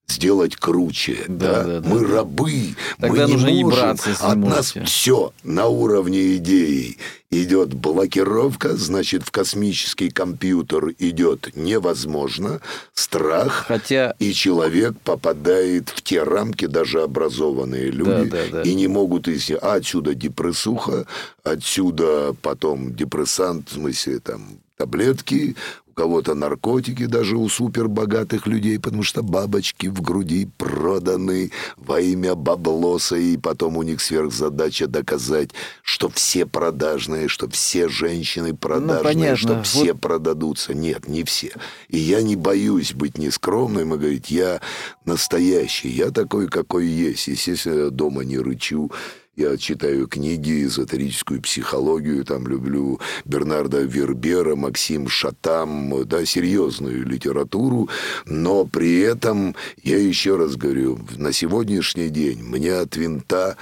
[0.09, 1.25] сделать круче.
[1.29, 2.15] Да, Да, да, да, Мы да.
[2.17, 3.81] рабы, Тогда мы не нужно и можем.
[3.81, 6.99] браться, если не От нас все на уровне идеи.
[7.29, 12.61] Идет блокировка, значит, в космический компьютер идет невозможно,
[12.95, 18.63] страх, Хотя и человек попадает в те рамки, даже образованные люди, да, да.
[18.63, 21.07] и не могут из а отсюда депрессуха,
[21.43, 25.57] отсюда потом депрессант, в смысле там таблетки,
[25.97, 33.17] кого-то наркотики, даже у супербогатых людей, потому что бабочки в груди проданы во имя баблоса,
[33.17, 35.51] и потом у них сверхзадача доказать,
[35.83, 39.37] что все продажные, что все женщины продажные, Ну, понятно.
[39.37, 40.75] что Вот все продадутся.
[40.75, 41.53] Нет, не все.
[41.89, 44.61] И я не боюсь быть нескромным и говорить, я
[45.07, 47.27] настоящий, я такой, какой есть.
[47.27, 48.93] Естественно, я дома не рычу.
[49.37, 57.91] Я читаю книги, эзотерическую психологию, там люблю Бернарда Вербера, Максим Шатам, да, серьезную литературу,
[58.25, 63.59] но при этом, я еще раз говорю, на сегодняшний день мне от винта,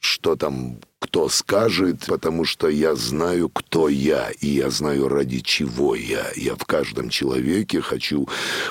[0.00, 0.78] что там
[1.10, 6.26] кто скажет, потому что я знаю, кто я, и я знаю, ради чего я.
[6.36, 8.28] Я в каждом человеке хочу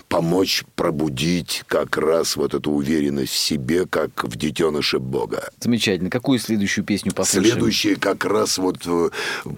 [0.07, 5.49] помочь пробудить как раз вот эту уверенность в себе, как в детеныше Бога.
[5.59, 6.09] замечательно.
[6.09, 7.55] Какую следующую песню послушаем?
[7.55, 9.09] Следующее как раз вот э,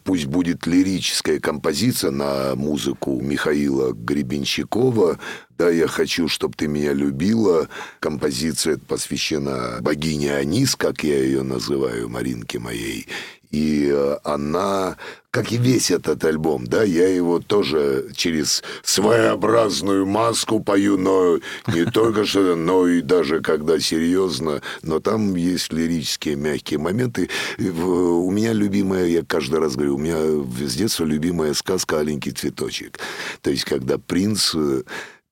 [0.04, 5.20] пусть будет лирическая композиция на музыку Михаила Гребенщикова.
[5.62, 7.70] Да, я хочу, чтобы ты меня любила.
[8.00, 13.08] Композиция посвящена богине Анис, как я ее называю, Маринке моей.
[13.52, 14.98] И э, она,
[15.30, 21.86] как и весь этот альбом, да, я его тоже через своеобразную маску пою, но не
[21.86, 27.30] только что, но и даже когда серьезно, но там есть лирические мягкие моменты.
[27.60, 30.18] У меня любимая, я каждый раз говорю, у меня
[30.66, 33.00] с детства любимая сказка «Аленький цветочек».
[33.44, 34.56] То есть, когда принц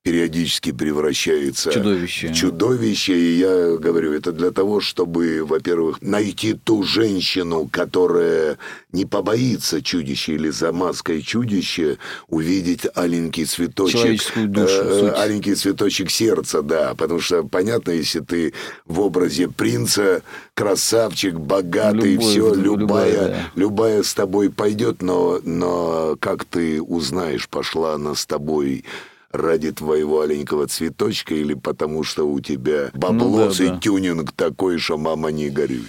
[0.09, 2.33] периодически превращается чудовище.
[2.33, 3.15] чудовище.
[3.15, 8.57] И я говорю, это для того, чтобы, во-первых, найти ту женщину, которая
[8.91, 14.23] не побоится чудища или за маской чудища увидеть аленький цветочек.
[14.35, 16.95] Душу, э, аленький цветочек сердца, да.
[16.95, 18.53] Потому что, понятно, если ты
[18.87, 20.23] в образе принца,
[20.55, 23.51] красавчик, богатый, Любой, все, любая, любая, да.
[23.53, 28.85] любая с тобой пойдет, но, но как ты узнаешь, пошла она с тобой
[29.31, 33.79] ради твоего аленького цветочка или потому, что у тебя баблос ну, да, и да.
[33.79, 35.85] тюнинг такой, что мама не горюй.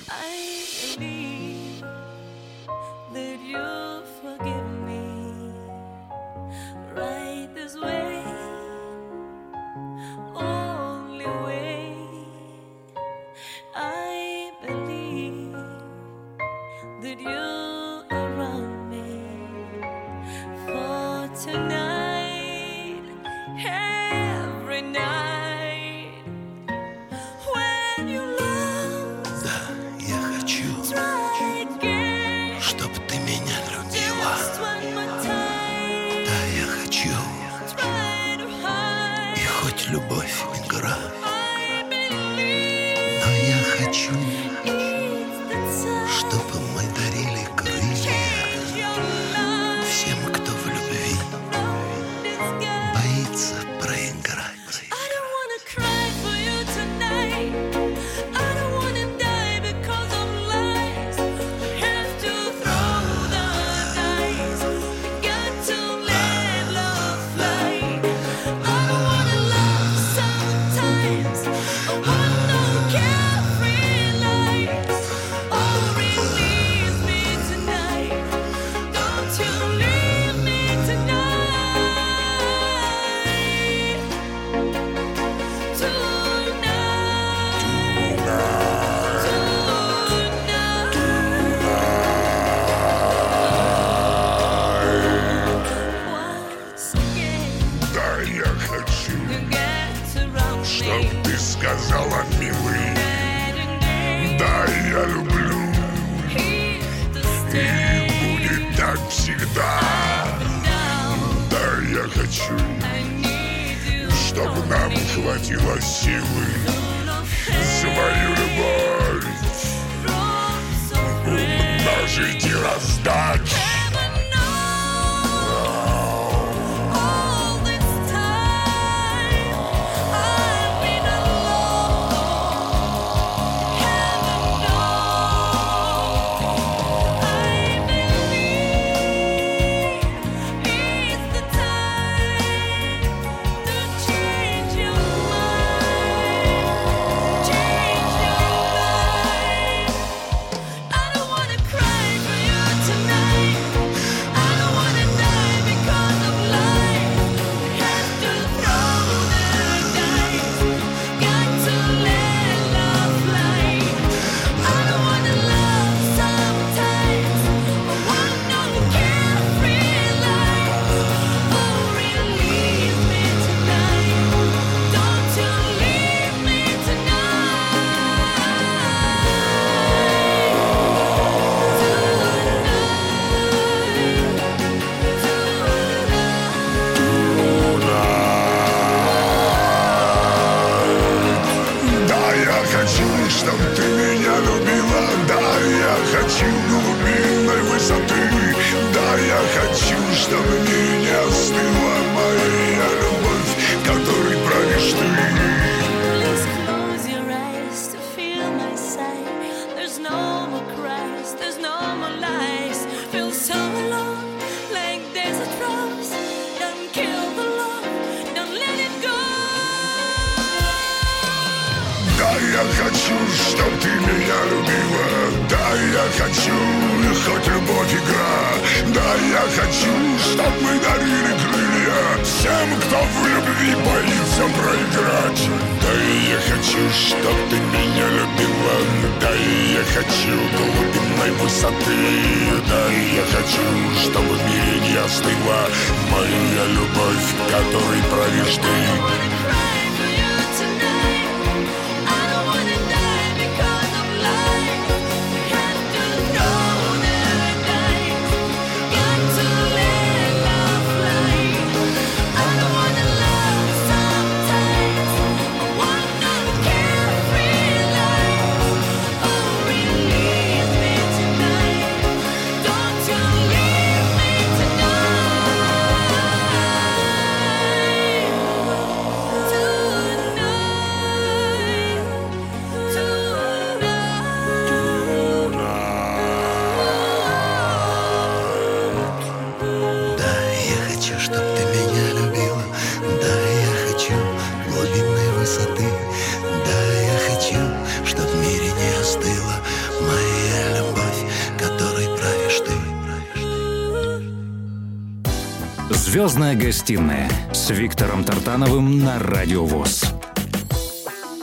[306.41, 310.05] Э, Звездная гостиная с Виктором Тартановым на Радио ВОЗ.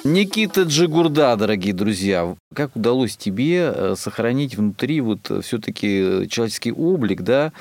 [0.04, 7.52] Никита Джигурда, дорогие друзья, как удалось тебе э, сохранить внутри вот все-таки человеческий облик, да,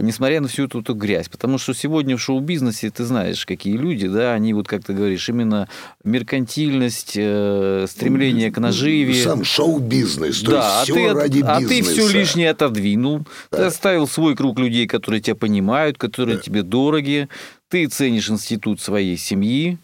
[0.00, 1.28] несмотря на всю эту, эту грязь.
[1.28, 5.28] Потому что сегодня в шоу-бизнесе, ты знаешь, какие люди, да, они вот, как ты говоришь,
[5.28, 5.68] именно
[6.04, 9.14] меркантильность, э, стремление к наживе.
[9.22, 11.68] Сам шоу-бизнес, то да, есть а все ты, ради а бизнеса.
[11.68, 13.20] ты все лишнее отодвинул.
[13.50, 13.66] Ты Да.
[13.68, 17.28] оставил свой круг людей, которые тебя понимают, которые тебе дороги.
[17.68, 19.78] Ты ценишь институт своей семьи.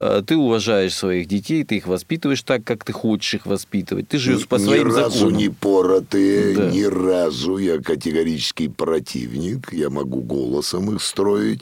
[0.00, 4.08] Э, Ты уважаешь своих детей, ты их воспитываешь так, как ты хочешь их воспитывать.
[4.08, 5.36] Ты живешь по ни своим разу законам.
[5.38, 6.70] не поротые, Да.
[6.70, 9.72] ни разу я категорический противник.
[9.72, 11.60] Я могу голосом их строить,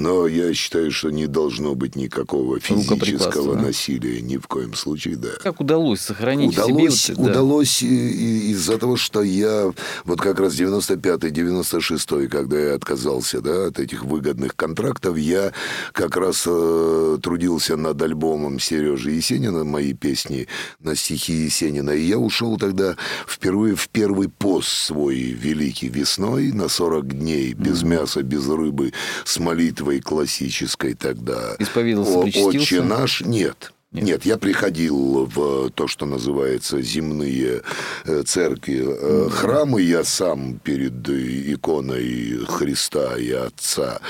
[0.00, 4.22] но я считаю, что не должно быть никакого физического насилия.
[4.22, 5.28] Ни в коем случае, да.
[5.42, 7.16] Как удалось сохранить Удалось, в себе...
[7.16, 7.32] вот да.
[7.32, 9.72] удалось из-за того, что я
[10.04, 15.52] вот как раз 95-96, когда я отказался да, от этих выгодных контрактов, я
[15.92, 20.48] как раз э, трудился над альбомом Сережи Есенина, мои песни
[20.80, 22.96] на стихи Есенина, и я ушел тогда
[23.28, 28.94] впервые в первый пост свой великий весной на 40 дней, без мяса, без рыбы,
[29.26, 31.56] с молитвой классической тогда.
[31.58, 32.58] Исповедовался, О- причастился?
[32.58, 33.72] «Отче наш» нет.
[33.92, 34.04] Нет.
[34.04, 34.24] Нет.
[34.24, 37.62] я приходил в то, что называется земные
[38.04, 39.82] э, церкви, э, храмы.
[39.82, 44.00] Я сам перед иконой Христа и Отца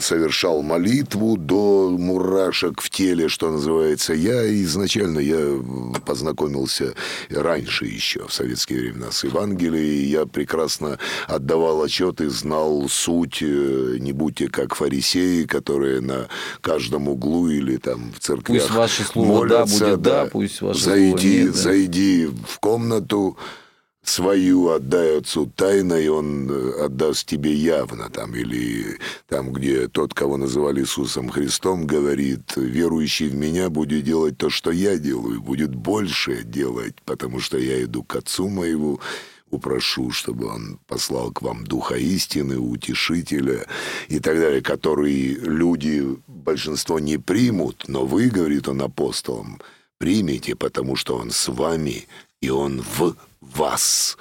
[0.00, 4.12] совершал молитву до мурашек в теле, что называется.
[4.12, 5.62] Я изначально я
[6.04, 6.94] познакомился
[7.30, 10.08] раньше еще, в советские времена, с Евангелием.
[10.08, 13.38] Я прекрасно отдавал отчет и знал суть.
[13.42, 16.28] э, Не будьте как фарисеи, которые на
[16.60, 20.80] каждом углу или там в церквях Пусть ваше слово «да» молятся, будет «да», пусть ваше
[20.80, 21.58] зайди, слово «нет», да.
[21.60, 23.38] зайди в комнату
[24.08, 28.10] свою, отдай отцу тайно, и он э, отдаст тебе явно.
[28.10, 28.98] Там, или
[29.28, 34.70] там, где тот, кого называли Иисусом Христом, говорит, верующий в меня будет делать то, что
[34.70, 39.00] я делаю, будет больше делать, потому что я иду к отцу моему,
[39.50, 43.66] упрошу, чтобы он послал к вам духа истины, утешителя
[44.08, 49.60] и так далее, который люди, большинство не примут, но вы, говорит он апостолам,
[49.98, 52.06] примите, потому что он с вами,
[52.42, 53.16] и он в
[53.54, 54.16] вас.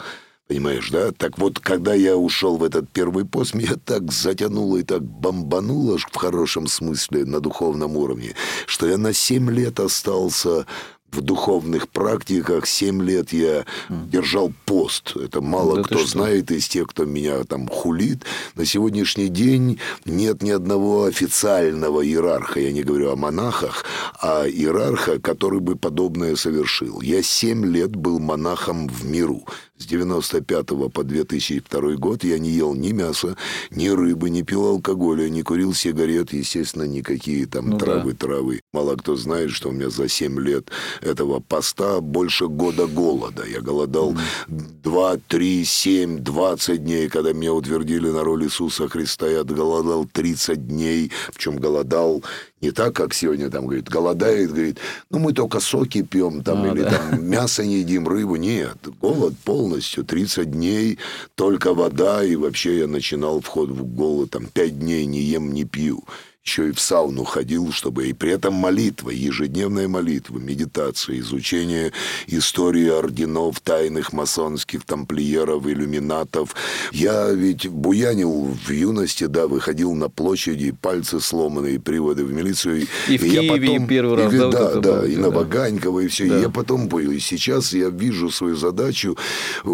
[0.48, 1.12] Понимаешь, да?
[1.12, 5.98] Так вот, когда я ушел в этот первый пост, меня так затянуло и так бомбануло
[5.98, 10.68] в хорошем смысле на духовном уровне, что я на семь лет остался
[11.14, 12.66] в духовных практиках.
[12.66, 15.16] Семь лет я держал пост.
[15.16, 18.24] Это мало Да кто знает из тех, кто меня там хулит.
[18.56, 23.86] На сегодняшний день нет ни одного официального иерарха, я не говорю о монахах,
[24.22, 27.02] а иерарха, который бы подобное совершил.
[27.02, 29.44] Я семь лет был монахом в миру.
[29.84, 33.36] С 95 по 2002 год я не ел ни мяса,
[33.70, 37.86] ни рыбы, не пил алкоголя, не курил сигарет, естественно, никакие там Ну да.
[37.86, 38.62] травы, травы.
[38.72, 40.70] Мало кто знает, что у меня за 7 лет
[41.02, 43.44] этого поста больше года голода.
[43.46, 44.16] Я голодал
[44.48, 47.10] 2, 3, 7, 20 дней.
[47.10, 51.12] Когда меня утвердили на роль Иисуса Христа, я голодал 30 дней.
[51.34, 52.24] Причем голодал
[52.64, 54.78] не так, как сегодня там, говорит, голодает, говорит,
[55.10, 56.92] ну мы только соки пьем там, А, или да.
[56.92, 58.38] там мясо не едим, рыбу.
[58.38, 60.98] Нет, голод полностью, 30 дней,
[61.36, 65.66] только вода, и вообще я начинал вход в голод, там, 5 дней не ем, не
[65.66, 66.04] пью.
[66.46, 68.10] Еще и в сауну ходил, чтобы...
[68.10, 71.94] И при этом молитва, ежедневная молитва, медитация, изучение
[72.28, 76.54] истории орденов тайных масонских, тамплиеров, иллюминатов.
[76.92, 82.88] Я ведь буянил в юности, да, выходил на площади, пальцы сломанные, приводы в милицию.
[83.08, 86.28] И в я Киеве первый раз, и, да, да, да, и на Ваганькова, и все.
[86.28, 86.40] Да.
[86.40, 87.12] И я потом понял.
[87.12, 89.18] И сейчас я вижу свою задачу,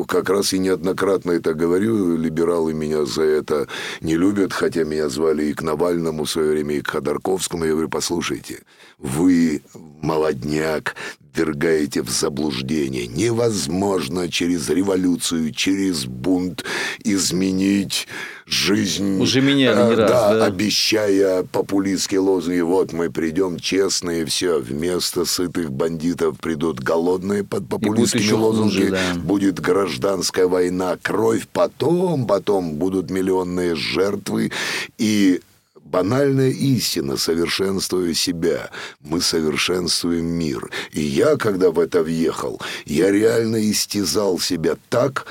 [0.08, 3.68] как раз и неоднократно это говорю, либералы меня за это
[4.02, 7.66] не любят, хотя меня звали и к Навальному в свое время, и к Ходорковскому.
[7.66, 8.60] Я говорю, послушайте,
[8.98, 9.62] вы,
[10.02, 10.96] молодняк,
[11.36, 13.08] вергаете в заблуждение.
[13.08, 16.66] Невозможно через революцию, через бунт
[17.04, 18.08] изменить
[18.46, 19.22] жизнь.
[19.22, 20.46] Уже меняли не э, раз, да.
[20.46, 28.22] обещая популистские лозунги, вот мы придем честные, все, вместо сытых бандитов придут голодные под популистскими
[28.22, 29.14] еще хуже, да.
[29.16, 34.52] будет гражданская война, кровь, потом, потом будут миллионные жертвы,
[34.98, 35.42] и
[35.90, 38.70] банальная истина, совершенствуя себя,
[39.02, 40.70] мы совершенствуем мир.
[40.92, 45.26] И я, когда в это въехал, я реально истязал себя так,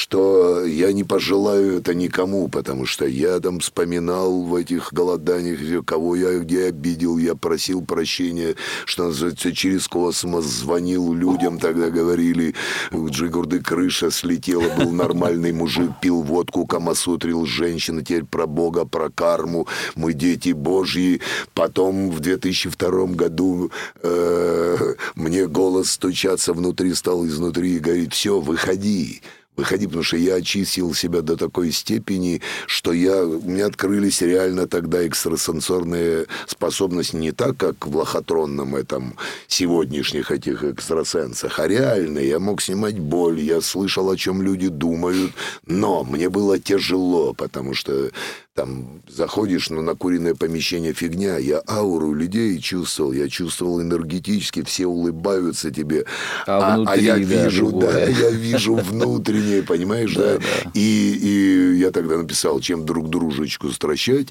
[0.00, 6.16] что я не пожелаю это никому, потому что я там вспоминал в этих голоданиях, кого
[6.16, 8.54] я где обидел, я просил прощения,
[8.86, 12.54] что называется, через космос, звонил людям, тогда говорили,
[12.92, 19.10] у Джигурды крыша слетела, был нормальный мужик, пил водку, камасутрил женщин, теперь про Бога, про
[19.10, 21.20] карму, мы дети Божьи.
[21.52, 23.70] Потом в 2002 году
[24.02, 29.20] э, мне голос стучаться внутри стал изнутри и говорит, все, выходи.
[29.60, 34.66] Выходи, потому что я очистил себя до такой степени, что я, у меня открылись реально
[34.66, 39.16] тогда экстрасенсорные способности не так, как в лохотронном этом
[39.48, 45.32] сегодняшних этих экстрасенсах, а реально я мог снимать боль, я слышал, о чем люди думают,
[45.66, 48.12] но мне было тяжело, потому что
[48.60, 54.86] там заходишь ну, на накуренное помещение фигня, я ауру людей чувствовал, я чувствовал энергетически, все
[54.86, 56.04] улыбаются тебе,
[56.46, 58.08] А внутри, я да, вижу, да, другое.
[58.10, 60.38] я вижу внутреннее, понимаешь, да,
[60.74, 64.28] И, и я тогда написал, чем друг дружечку стращать,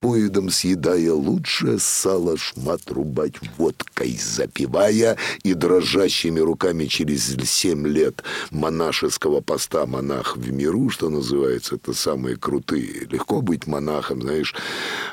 [0.00, 8.22] Поедом съедая лучше сало шмат рубать водкой запивая и дрожащими руками через семь лет
[8.52, 13.08] монашеского поста монах в миру, что называется, это самые крутые.
[13.10, 14.54] Легко быть монахом, знаешь,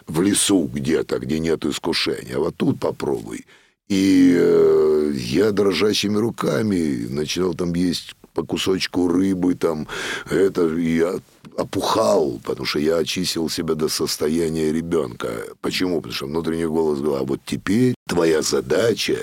[0.05, 2.35] в лесу где-то, где нет искушения.
[2.35, 3.47] А вот тут попробуй.
[3.87, 9.87] И э, я дрожащими руками начинал там есть по кусочку рыбы, там,
[10.29, 11.15] это, я
[11.57, 15.29] опухал, потому что я очистил себя до состояния ребенка.
[15.61, 16.01] Почему?
[16.01, 19.17] Потому что внутренний голос говорил, а вот теперь твоя задача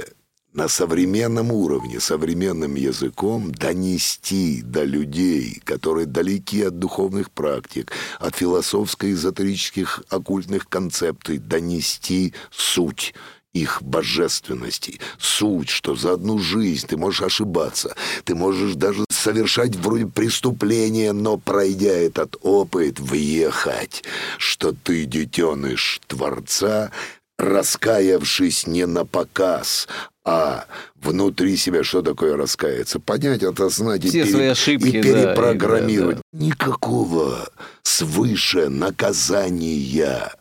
[0.54, 10.02] на современном уровне, современным языком донести до людей, которые далеки от духовных практик, от философско-эзотерических
[10.10, 13.14] оккультных концепций, донести суть
[13.52, 17.94] их божественности, суть, что за одну жизнь ты можешь ошибаться,
[18.24, 24.04] ты можешь даже совершать вроде преступления, но пройдя этот опыт, въехать,
[24.38, 26.90] что ты детеныш Творца,
[27.38, 29.86] раскаявшись не на показ,
[30.24, 33.00] а внутри себя что такое раскаяться?
[33.00, 36.16] Понять, осознать и, Все пере- свои ошибки, и да, и- перепрограммировать.
[36.16, 37.50] да, Никакого
[37.82, 40.32] свыше наказания.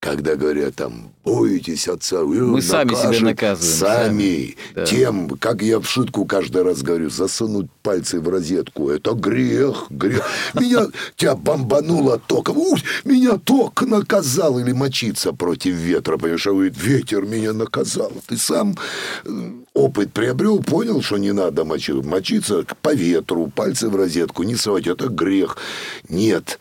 [0.00, 3.26] Когда говорят там, боитесь отца, вы Мы сами себя накажем».
[3.26, 4.56] наказываем, Сами.
[4.74, 4.86] Да.
[4.86, 10.26] Тем, как я в шутку каждый раз говорю, засунуть пальцы в розетку, это грех, грех.
[10.54, 10.86] Меня,
[11.16, 17.26] тебя бомбануло током, Уй, меня ток наказал, или мочиться против ветра, понимаешь, а говорит, ветер
[17.26, 18.10] меня наказал.
[18.26, 18.76] Ты сам
[19.26, 19.30] э,
[19.74, 22.02] опыт приобрел, понял, что не надо мочиться.
[22.02, 25.58] Мочиться по ветру, пальцы в розетку, не совать, это грех.
[26.08, 26.58] Нет,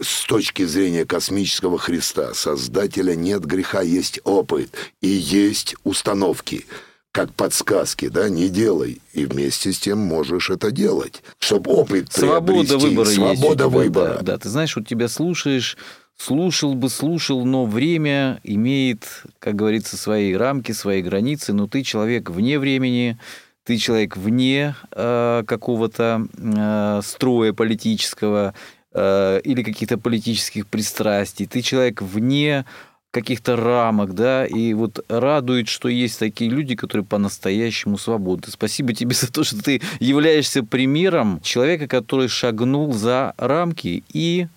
[0.00, 6.64] с точки зрения космического Христа, Создателя, нет греха, есть опыт и есть установки.
[7.12, 9.00] Как подсказки, да, не делай.
[9.12, 11.22] И вместе с тем можешь это делать.
[11.38, 12.76] Чтобы опыт Свобода приобрести.
[12.76, 13.16] выбора есть.
[13.16, 14.14] Свобода тебя, выбора.
[14.18, 15.76] Да, да, ты знаешь, вот тебя слушаешь,
[16.16, 22.30] слушал бы, слушал, но время имеет, как говорится, свои рамки, свои границы, но ты человек
[22.30, 23.18] вне времени,
[23.64, 28.54] ты человек вне э, какого-то э, строя политического
[28.92, 32.64] э, или каких-то политических пристрастий, ты человек вне
[33.10, 38.52] каких-то рамок, да, и вот радует, что есть такие люди, которые по-настоящему свободны.
[38.52, 44.48] Спасибо тебе за то, что ты являешься примером человека, который шагнул за рамки и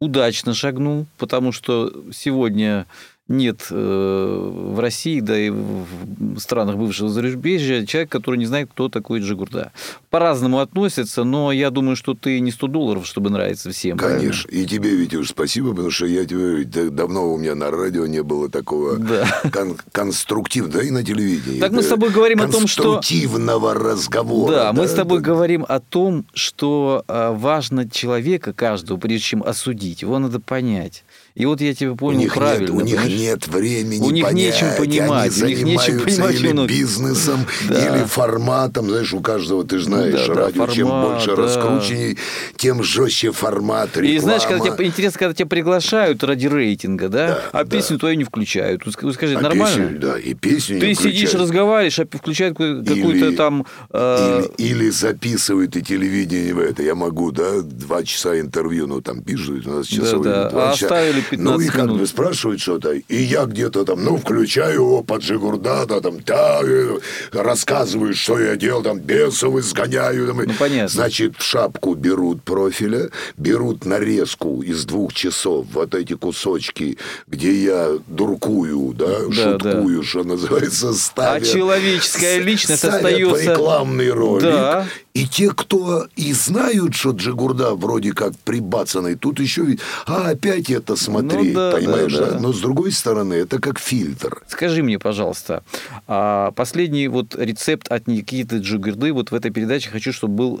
[0.00, 2.86] удачно шагнул, потому что сегодня
[3.28, 8.88] нет э, в России, да и в странах бывшего зарубежья человек, который не знает, кто
[8.88, 9.72] такой Джигурда.
[10.10, 13.98] По-разному относятся, но я думаю, что ты не 100 долларов, чтобы нравиться всем.
[13.98, 14.20] правильно?
[14.20, 14.48] Конечно.
[14.50, 16.64] И тебе, Витюш, спасибо, потому что я тебе...
[16.64, 19.26] да- Давно у меня на радио не было такого Да.
[19.52, 21.60] кон- конструктивного, да и на телевидении.
[21.60, 24.52] Так мы да, с тобой говорим о том, что- Конструктивного разговора.
[24.52, 25.24] Да, мы с тобой да.
[25.26, 31.04] говорим о том, что а, важно человека каждого, прежде чем осудить, его надо понять.
[31.38, 32.72] И вот я тебе понял у правильно.
[32.72, 34.54] Нет, у них нет времени У них понять.
[34.54, 35.40] нечем понимать.
[35.40, 36.34] Они у них нечем понимать.
[36.34, 37.96] Или бизнесом, да.
[37.96, 38.88] или форматом.
[38.88, 41.42] Знаешь, у каждого, ты знаешь, да, радио, да, формат, чем больше да.
[41.42, 42.18] раскрученней,
[42.56, 44.16] тем жестче формат реклама.
[44.16, 47.70] И знаешь, когда тебя, интересно, когда тебя приглашают ради рейтинга, да, да а да.
[47.70, 48.82] песню твою не включают.
[48.88, 49.86] Скажи, а нормально?
[49.90, 53.64] Песню, да, и песню Ты не сидишь, разговариваешь, а включают какую-то там...
[53.90, 54.42] Э...
[54.58, 56.82] Или, или записывают и телевидение в это.
[56.82, 60.24] Я могу, да, два часа интервью, ну там пишут, у нас часовые.
[60.24, 60.70] Да, да.
[60.70, 61.74] А оставили 15 Ну, и минут.
[61.74, 66.60] как бы спрашивают что-то, и я где-то там, ну, включаю его под Жигурдата, там, да,
[66.62, 66.98] э,
[67.32, 70.26] рассказываю, что я делал, там, бесов изгоняю.
[70.28, 70.88] Там, ну, понятно.
[70.88, 78.94] Значит, шапку берут профиля, берут нарезку из двух часов, вот эти кусочки, где я дуркую,
[78.94, 80.04] да, да шуткую, да.
[80.06, 81.42] что называется, ставят.
[81.42, 83.52] А человеческая личность ставят остается...
[83.52, 84.42] рекламный ролик.
[84.42, 84.86] Да
[85.18, 90.70] и те, кто и знают, что Джигурда вроде как прибацанный, тут еще ведь, а опять
[90.70, 92.30] это смотреть, Ну да, понимаешь, да, да?
[92.34, 92.38] да.
[92.38, 94.42] Но с другой стороны, это как фильтр.
[94.46, 95.64] Скажи мне, пожалуйста,
[96.06, 100.60] а последний вот рецепт от Никиты Джигурды вот в этой передаче хочу, чтобы был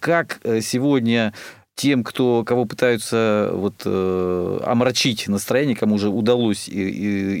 [0.00, 1.34] как э, сегодня
[1.74, 6.72] тем, кто, кого пытаются вот, э, омрачить настроение, кому уже удалось и-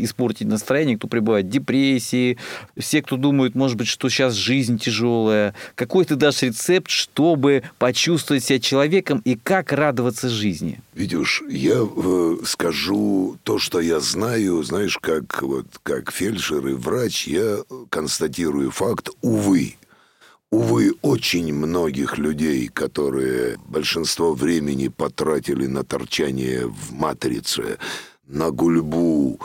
[0.00, 2.36] и испортить настроение, кто пребывает в депрессии,
[2.76, 5.54] все, кто думают, может быть, что сейчас жизнь тяжелая.
[5.76, 10.80] Какой ты дашь рецепт, чтобы почувствовать себя человеком и как радоваться жизни?
[10.94, 17.28] Видишь, я э, скажу то, что я знаю, знаешь, как, вот, как фельдшер и врач,
[17.28, 17.58] я
[17.90, 19.76] констатирую факт, увы,
[20.50, 27.78] увы, очень многих людей, которые большинство времени потратили на торчание в матрице,
[28.26, 29.40] на гульбу,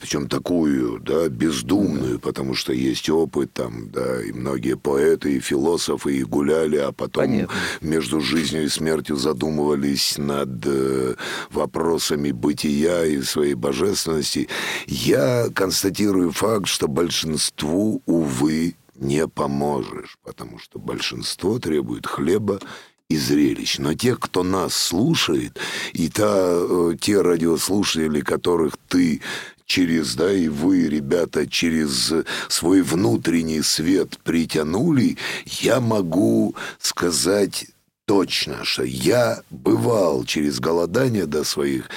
[0.00, 6.16] причем такую, да, бездумную, потому что есть опыт там, да, и многие поэты и философы
[6.16, 7.54] и гуляли, а потом Понятно.
[7.80, 11.14] между жизнью и смертью задумывались над э,
[11.50, 14.48] вопросами бытия и своей божественности.
[14.86, 22.60] Я констатирую факт, что большинству, увы, не поможешь, потому что большинство требует хлеба
[23.08, 23.78] и зрелищ.
[23.78, 25.58] Но тех, кто нас слушает,
[25.92, 29.20] и та, э, те радиослушатели, которых ты
[29.66, 32.12] через, да, и вы, ребята, через
[32.48, 37.66] свой внутренний свет притянули, я могу сказать
[38.06, 41.90] точно, что я бывал через голодание до своих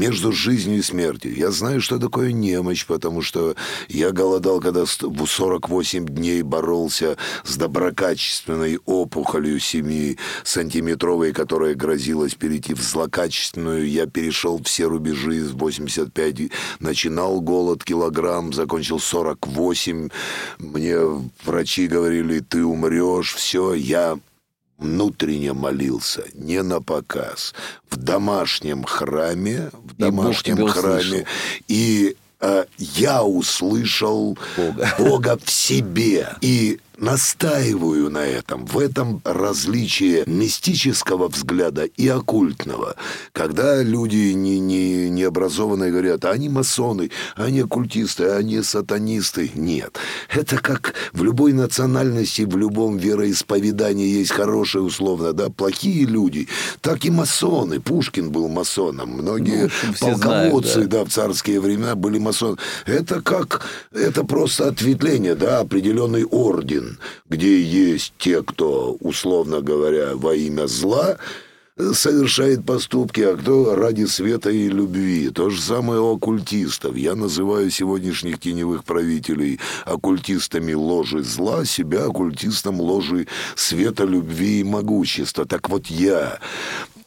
[0.00, 1.36] между жизнью и смертью.
[1.36, 3.54] Я знаю, что такое немощь, потому что
[3.88, 12.80] я голодал, когда в 48 дней боролся с доброкачественной опухолью 7-сантиметровой, которая грозилась перейти в
[12.80, 13.90] злокачественную.
[13.90, 20.08] Я перешел все рубежи в 85, начинал голод килограмм, закончил 48.
[20.58, 20.96] Мне
[21.44, 24.18] врачи говорили, ты умрешь, все, я
[24.80, 27.54] внутренне молился, не на показ,
[27.90, 31.26] в домашнем храме, в И домашнем тебя храме, услышал.
[31.68, 34.94] и э, я услышал Бога.
[34.98, 36.28] Бога в себе.
[36.40, 38.66] И настаиваю на этом.
[38.66, 42.94] В этом различие мистического взгляда и оккультного.
[43.32, 49.50] Когда люди не, не, необразованные говорят, они масоны, они оккультисты, они сатанисты.
[49.54, 49.98] Нет.
[50.28, 56.48] Это как в любой национальности, в любом вероисповедании есть хорошие, условно, да, плохие люди.
[56.82, 57.80] Так и масоны.
[57.80, 59.10] Пушкин был масоном.
[59.10, 60.98] Многие Ну, все знают, полководцы, да.
[60.98, 62.58] да, в царские времена были масоны.
[62.84, 66.89] Это как, это просто ответвление, да, определенный орден,
[67.28, 71.16] где есть те, кто, условно говоря, во имя зла
[71.76, 75.30] э, совершает поступки, а кто ради света и любви.
[75.30, 76.96] То же самое у оккультистов.
[76.96, 83.26] Я называю сегодняшних теневых правителей оккультистами ложи зла, себя оккультистом ложи
[83.56, 85.44] света, любви и могущества.
[85.46, 86.38] Так вот я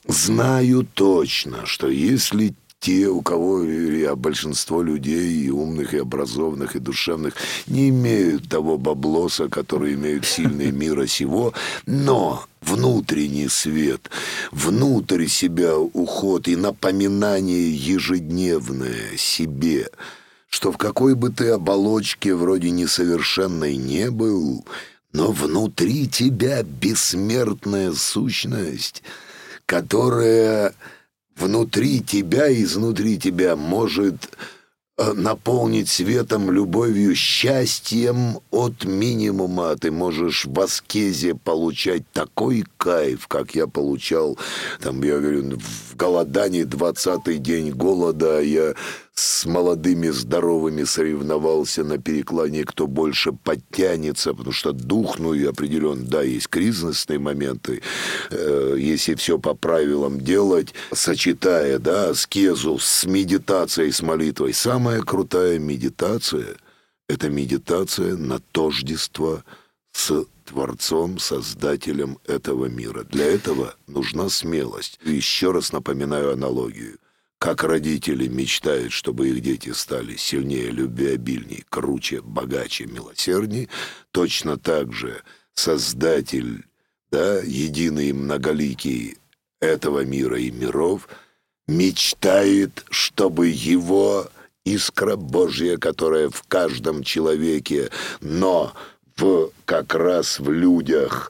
[0.08, 2.54] знаю точно, что если
[2.84, 7.34] те, у кого или а большинство людей и умных, и образованных, и душевных,
[7.66, 11.54] не имеют того баблоса, который имеют сильные мира сего,
[11.86, 14.10] но внутренний свет,
[14.52, 19.88] внутрь себя уход и напоминание ежедневное себе,
[20.50, 24.66] что в какой бы ты оболочке вроде несовершенной не был,
[25.14, 29.04] но внутри тебя бессмертная сущность,
[29.66, 30.76] которая
[31.36, 34.30] внутри тебя и изнутри тебя может
[34.98, 39.76] э, наполнить светом, любовью, счастьем от минимума.
[39.76, 44.38] Ты можешь в аскезе получать такой кайф, как я получал,
[44.82, 48.74] там, я говорю, в голодании 20-й день голода, я
[49.14, 56.04] с молодыми здоровыми соревновался на перекладине, кто больше подтянется, потому что дух, ну и определенно,
[56.04, 57.82] да, есть кризисные моменты,
[58.32, 64.54] э, если все по правилам делать, сочетая, да, аскезу с медитацией, с молитвой.
[64.54, 66.56] Самая крутая медитация–
[67.08, 69.44] это медитация на тождество
[69.92, 73.04] с Творцом, Создателем этого мира.
[73.04, 75.00] Для этого нужна смелость.
[75.06, 76.98] Еще раз напоминаю аналогию.
[77.44, 83.68] Как родители мечтают, чтобы их дети стали сильнее, любвеобильней, круче, богаче, милосердней,
[84.12, 85.22] точно так же
[85.54, 86.64] Создатель,
[87.12, 89.18] да, единый многоликий
[89.60, 91.10] этого мира и миров,
[91.68, 94.30] мечтает, чтобы его
[94.64, 97.90] искра Божья, которая в каждом человеке,
[98.22, 98.74] но
[99.18, 101.30] в, как раз в людях,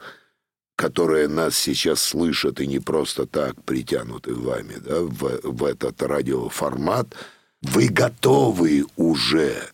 [0.75, 7.15] которые нас сейчас слышат и не просто так притянуты вами да, в, в этот радиоформат,
[7.61, 9.69] вы готовы уже,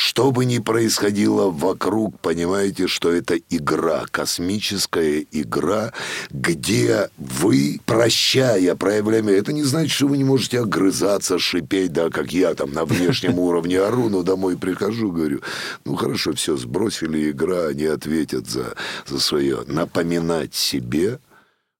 [0.00, 5.92] Что бы ни происходило вокруг, понимаете, что это игра, космическая игра,
[6.30, 9.24] где вы, прощая, проявляя...
[9.36, 13.38] Это не значит, что вы не можете огрызаться, шипеть, да, как я там на внешнем
[13.40, 15.40] уровне ору, но домой прихожу, говорю,
[15.84, 19.64] ну хорошо, все, сбросили игра, они ответят за, за свое.
[19.66, 21.18] Напоминать себе,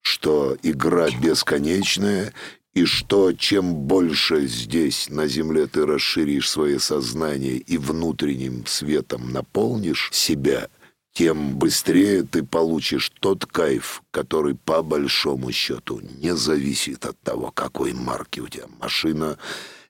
[0.02, 2.32] что игра бесконечная,
[2.78, 10.10] и что чем больше здесь, на Земле, ты расширишь свое сознание и внутренним светом наполнишь
[10.12, 10.68] себя,
[11.12, 17.94] тем быстрее ты получишь тот кайф, который по большому счету не зависит от того, какой
[17.94, 19.38] марки у тебя машина,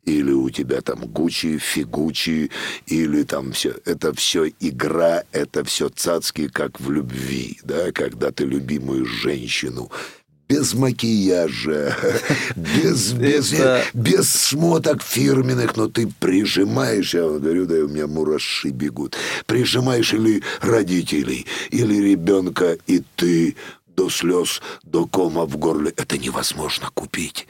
[0.06, 2.50] или у тебя там Гуччи, Фигучи,
[2.86, 3.74] или там все.
[3.84, 9.90] Это все игра, это все цацки, как в любви, да, когда ты любимую женщину
[10.48, 11.94] без макияжа,
[12.56, 18.06] без, без, Это- без шмоток фирменных, но ты прижимаешь, я вам говорю, да у меня
[18.06, 25.92] мураши бегут, прижимаешь или родителей, или ребенка, и ты до слез, до кома в горле.
[25.96, 27.46] Это невозможно купить.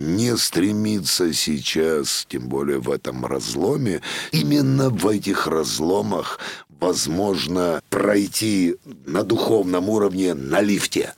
[0.00, 4.00] Не стремиться сейчас, тем более в этом разломе,
[4.32, 6.40] именно в этих разломах
[6.80, 11.14] возможно пройти на духовном уровне на лифте.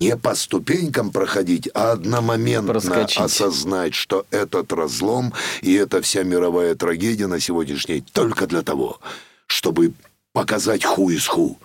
[0.00, 3.20] Не по ступенькам проходить, а одномоментно Проскочить.
[3.20, 9.00] осознать, что этот разлом и эта вся мировая трагедия на сегодняшний день только для того,
[9.48, 9.92] чтобы
[10.32, 11.58] показать ху из ху.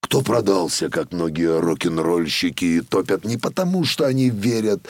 [0.00, 4.86] Кто продался, как многие рок-н-ролльщики, и топят не потому, что они верят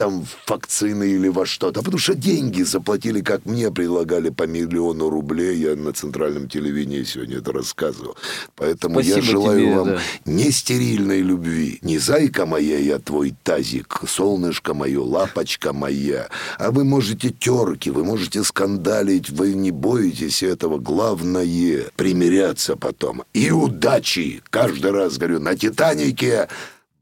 [0.00, 5.10] там в вакцины или во что-то, потому что деньги заплатили, как мне предлагали по миллиону
[5.10, 5.58] рублей.
[5.58, 8.16] Я на центральном телевидении сегодня это рассказывал.
[8.56, 10.00] Поэтому я Спасибо желаю тебе, вам да.
[10.24, 11.80] не стерильной любви.
[11.82, 16.28] Не зайка моя, я твой тазик, солнышко мое, лапочка моя.
[16.58, 20.78] А вы можете терки, вы можете скандалить, вы не боитесь этого.
[20.78, 23.24] Главное— примиряться потом.
[23.34, 24.40] И удачи!
[24.48, 26.48] Каждый раз говорю, на «Титанике»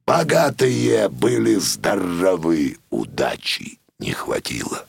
[0.09, 2.79] богатые были здоровы.
[2.91, 4.87] Удачи не хватило.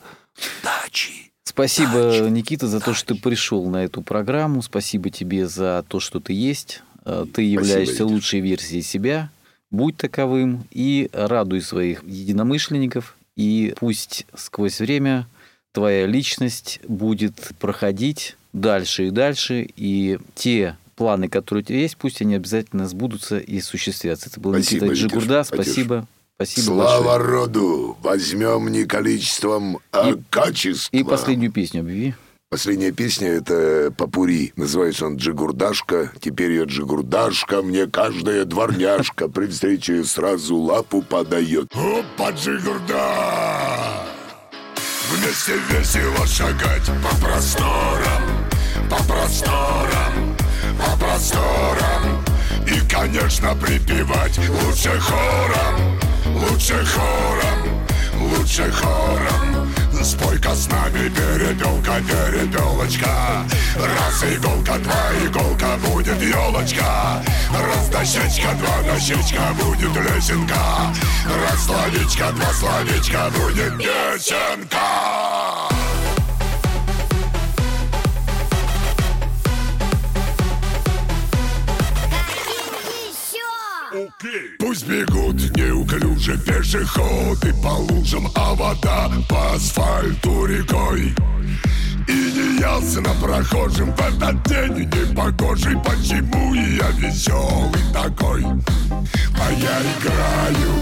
[0.62, 1.30] Удачи.
[1.44, 4.62] Спасибо, Никита, за то, что ты пришел на эту программу.
[4.62, 6.82] Спасибо тебе за то, что ты есть.
[7.04, 8.12] Э, Ты являешься Витя.
[8.12, 9.30] лучшей версией себя.
[9.70, 13.16] Будь таковым и радуй своих единомышленников.
[13.36, 15.26] И пусть сквозь время
[15.72, 19.68] твоя личность будет проходить дальше и дальше.
[19.76, 24.28] И те планы, которые у тебя есть, пусть они обязательно сбудутся и осуществятся.
[24.28, 25.44] Это был Спасибо, Никита Джигурда.
[25.44, 26.06] Спасибо.
[26.36, 27.30] Спасибо Слава большое.
[27.30, 27.96] роду!
[28.02, 31.00] Возьмем не количеством, а И- качеством.
[31.00, 32.14] И последнюю песню объяви.
[32.50, 34.52] Последняя песня— это «Попури».
[34.56, 36.12] Называется он «Джигурдашка».
[36.20, 41.68] Теперь я Джигурдашка, мне каждая дворняжка при встрече сразу лапу подает.
[41.72, 43.04] Опа, Джигурда!
[45.10, 48.22] Вместе весело шагать по просторам,
[48.90, 50.29] по просторам,
[50.80, 52.24] по просторам.
[52.66, 57.86] И, конечно, припевать лучше хором, лучше хором,
[58.18, 59.70] лучше хором.
[60.02, 63.44] Спой-ка с нами, перепелка, перепелочка
[63.76, 67.22] Раз иголка, два иголка, будет елочка
[67.52, 70.94] Раз дощечка, два дощечка, будет лесенка
[71.26, 74.99] Раз словечко, два словечка, будет песенка
[84.58, 91.14] Пусть бегут неуклюже пешеходы по лужам, а вода по асфальту рекой.
[92.06, 98.44] И неясно прохожим в этот день непогожий, почему я веселый такой.
[98.44, 100.74] А я играю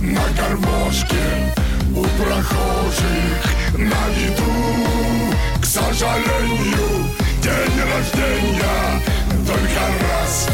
[0.00, 1.54] на гармошке
[1.94, 4.50] у прохожих на виду.
[5.60, 7.04] К сожалению,
[7.42, 9.02] день рождения
[9.46, 10.48] только раз.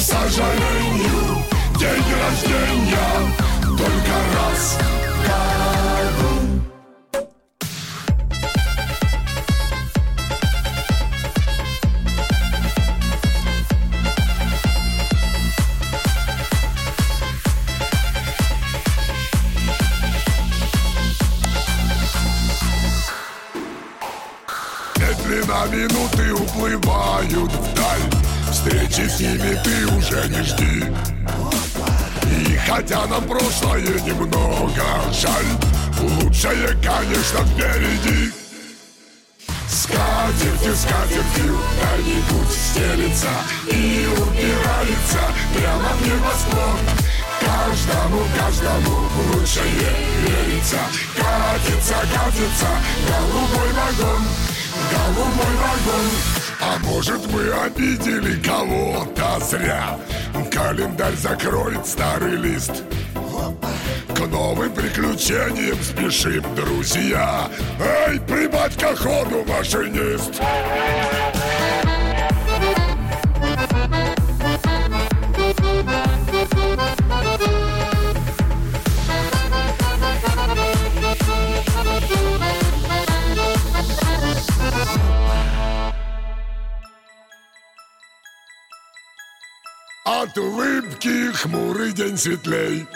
[0.00, 1.44] К сожалению,
[1.78, 3.12] день рождения
[3.62, 6.34] только раз в году.
[24.96, 28.19] Медленно минуты уплывают вдаль
[28.62, 30.84] Встречи с ними ты уже не жди.
[32.30, 34.84] И хотя нам прошлое немного
[35.14, 35.46] жаль
[35.98, 38.30] Лучшее, конечно, впереди.
[39.66, 41.58] Скатертью, скатертью
[42.28, 43.30] путь стелится
[43.72, 45.20] И упирается
[45.56, 46.78] прямо в небосклон.
[47.40, 50.80] Каждому, каждому лучше верится.
[51.16, 52.68] Катится, катится
[53.08, 54.22] голубой вагон
[54.92, 59.98] Голубой вагон А может мы обидели кого-то зря?
[60.50, 62.84] Календарь закроет старый лист.
[64.14, 67.48] К новым приключениям спешим, друзья.
[68.06, 70.40] Эй, прибавь-ка ходу, машинист
[90.30, 92.86] От улыбки хмурый день светлей.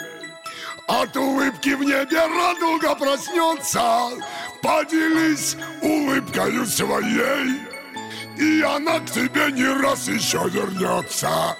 [0.87, 4.11] От улыбки в небе радуга проснется.
[4.61, 7.59] Поделись улыбкою своей
[8.37, 11.57] И она к тебе не раз еще вернется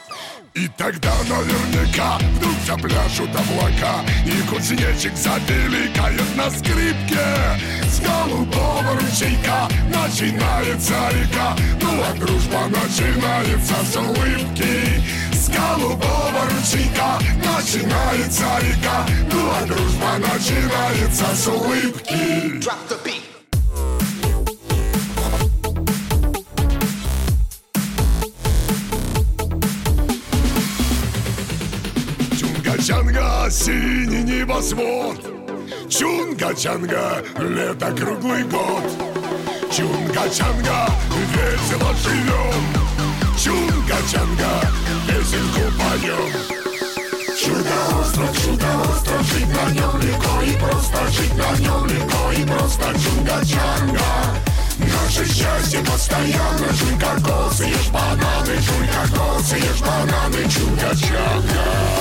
[0.56, 7.60] и тогда наверняка вдруг запляшут облака И кузнечик запиликает на скрипке.
[7.84, 15.04] С голубого ручейка начинается река Ну а дружба начинается с улыбки.
[15.34, 22.62] С голубого ручейка начинается река Ну а дружба начинается с улыбки.
[22.62, 23.35] Drop the beat.
[33.46, 35.18] Чунга-чанга, синий небосвод
[35.90, 38.84] Чунга-чанга, лето круглый год.
[39.72, 40.90] Чунга-чанга,
[41.32, 42.64] весело живем.
[43.38, 44.68] Чунга-чанга,
[45.08, 46.32] песенку поем.
[47.38, 51.08] Чудо-остров, чудо-остров, жить на нем легко И просто.
[51.12, 52.86] Жить на нем легко И просто.
[52.98, 54.10] Чунга-чанга
[54.80, 56.74] Наше счастье постоянно.
[56.74, 60.46] Жуй кокосы, ешь бананы Жуй кокосы, ешь бананы.
[60.46, 61.96] Чунга-чанга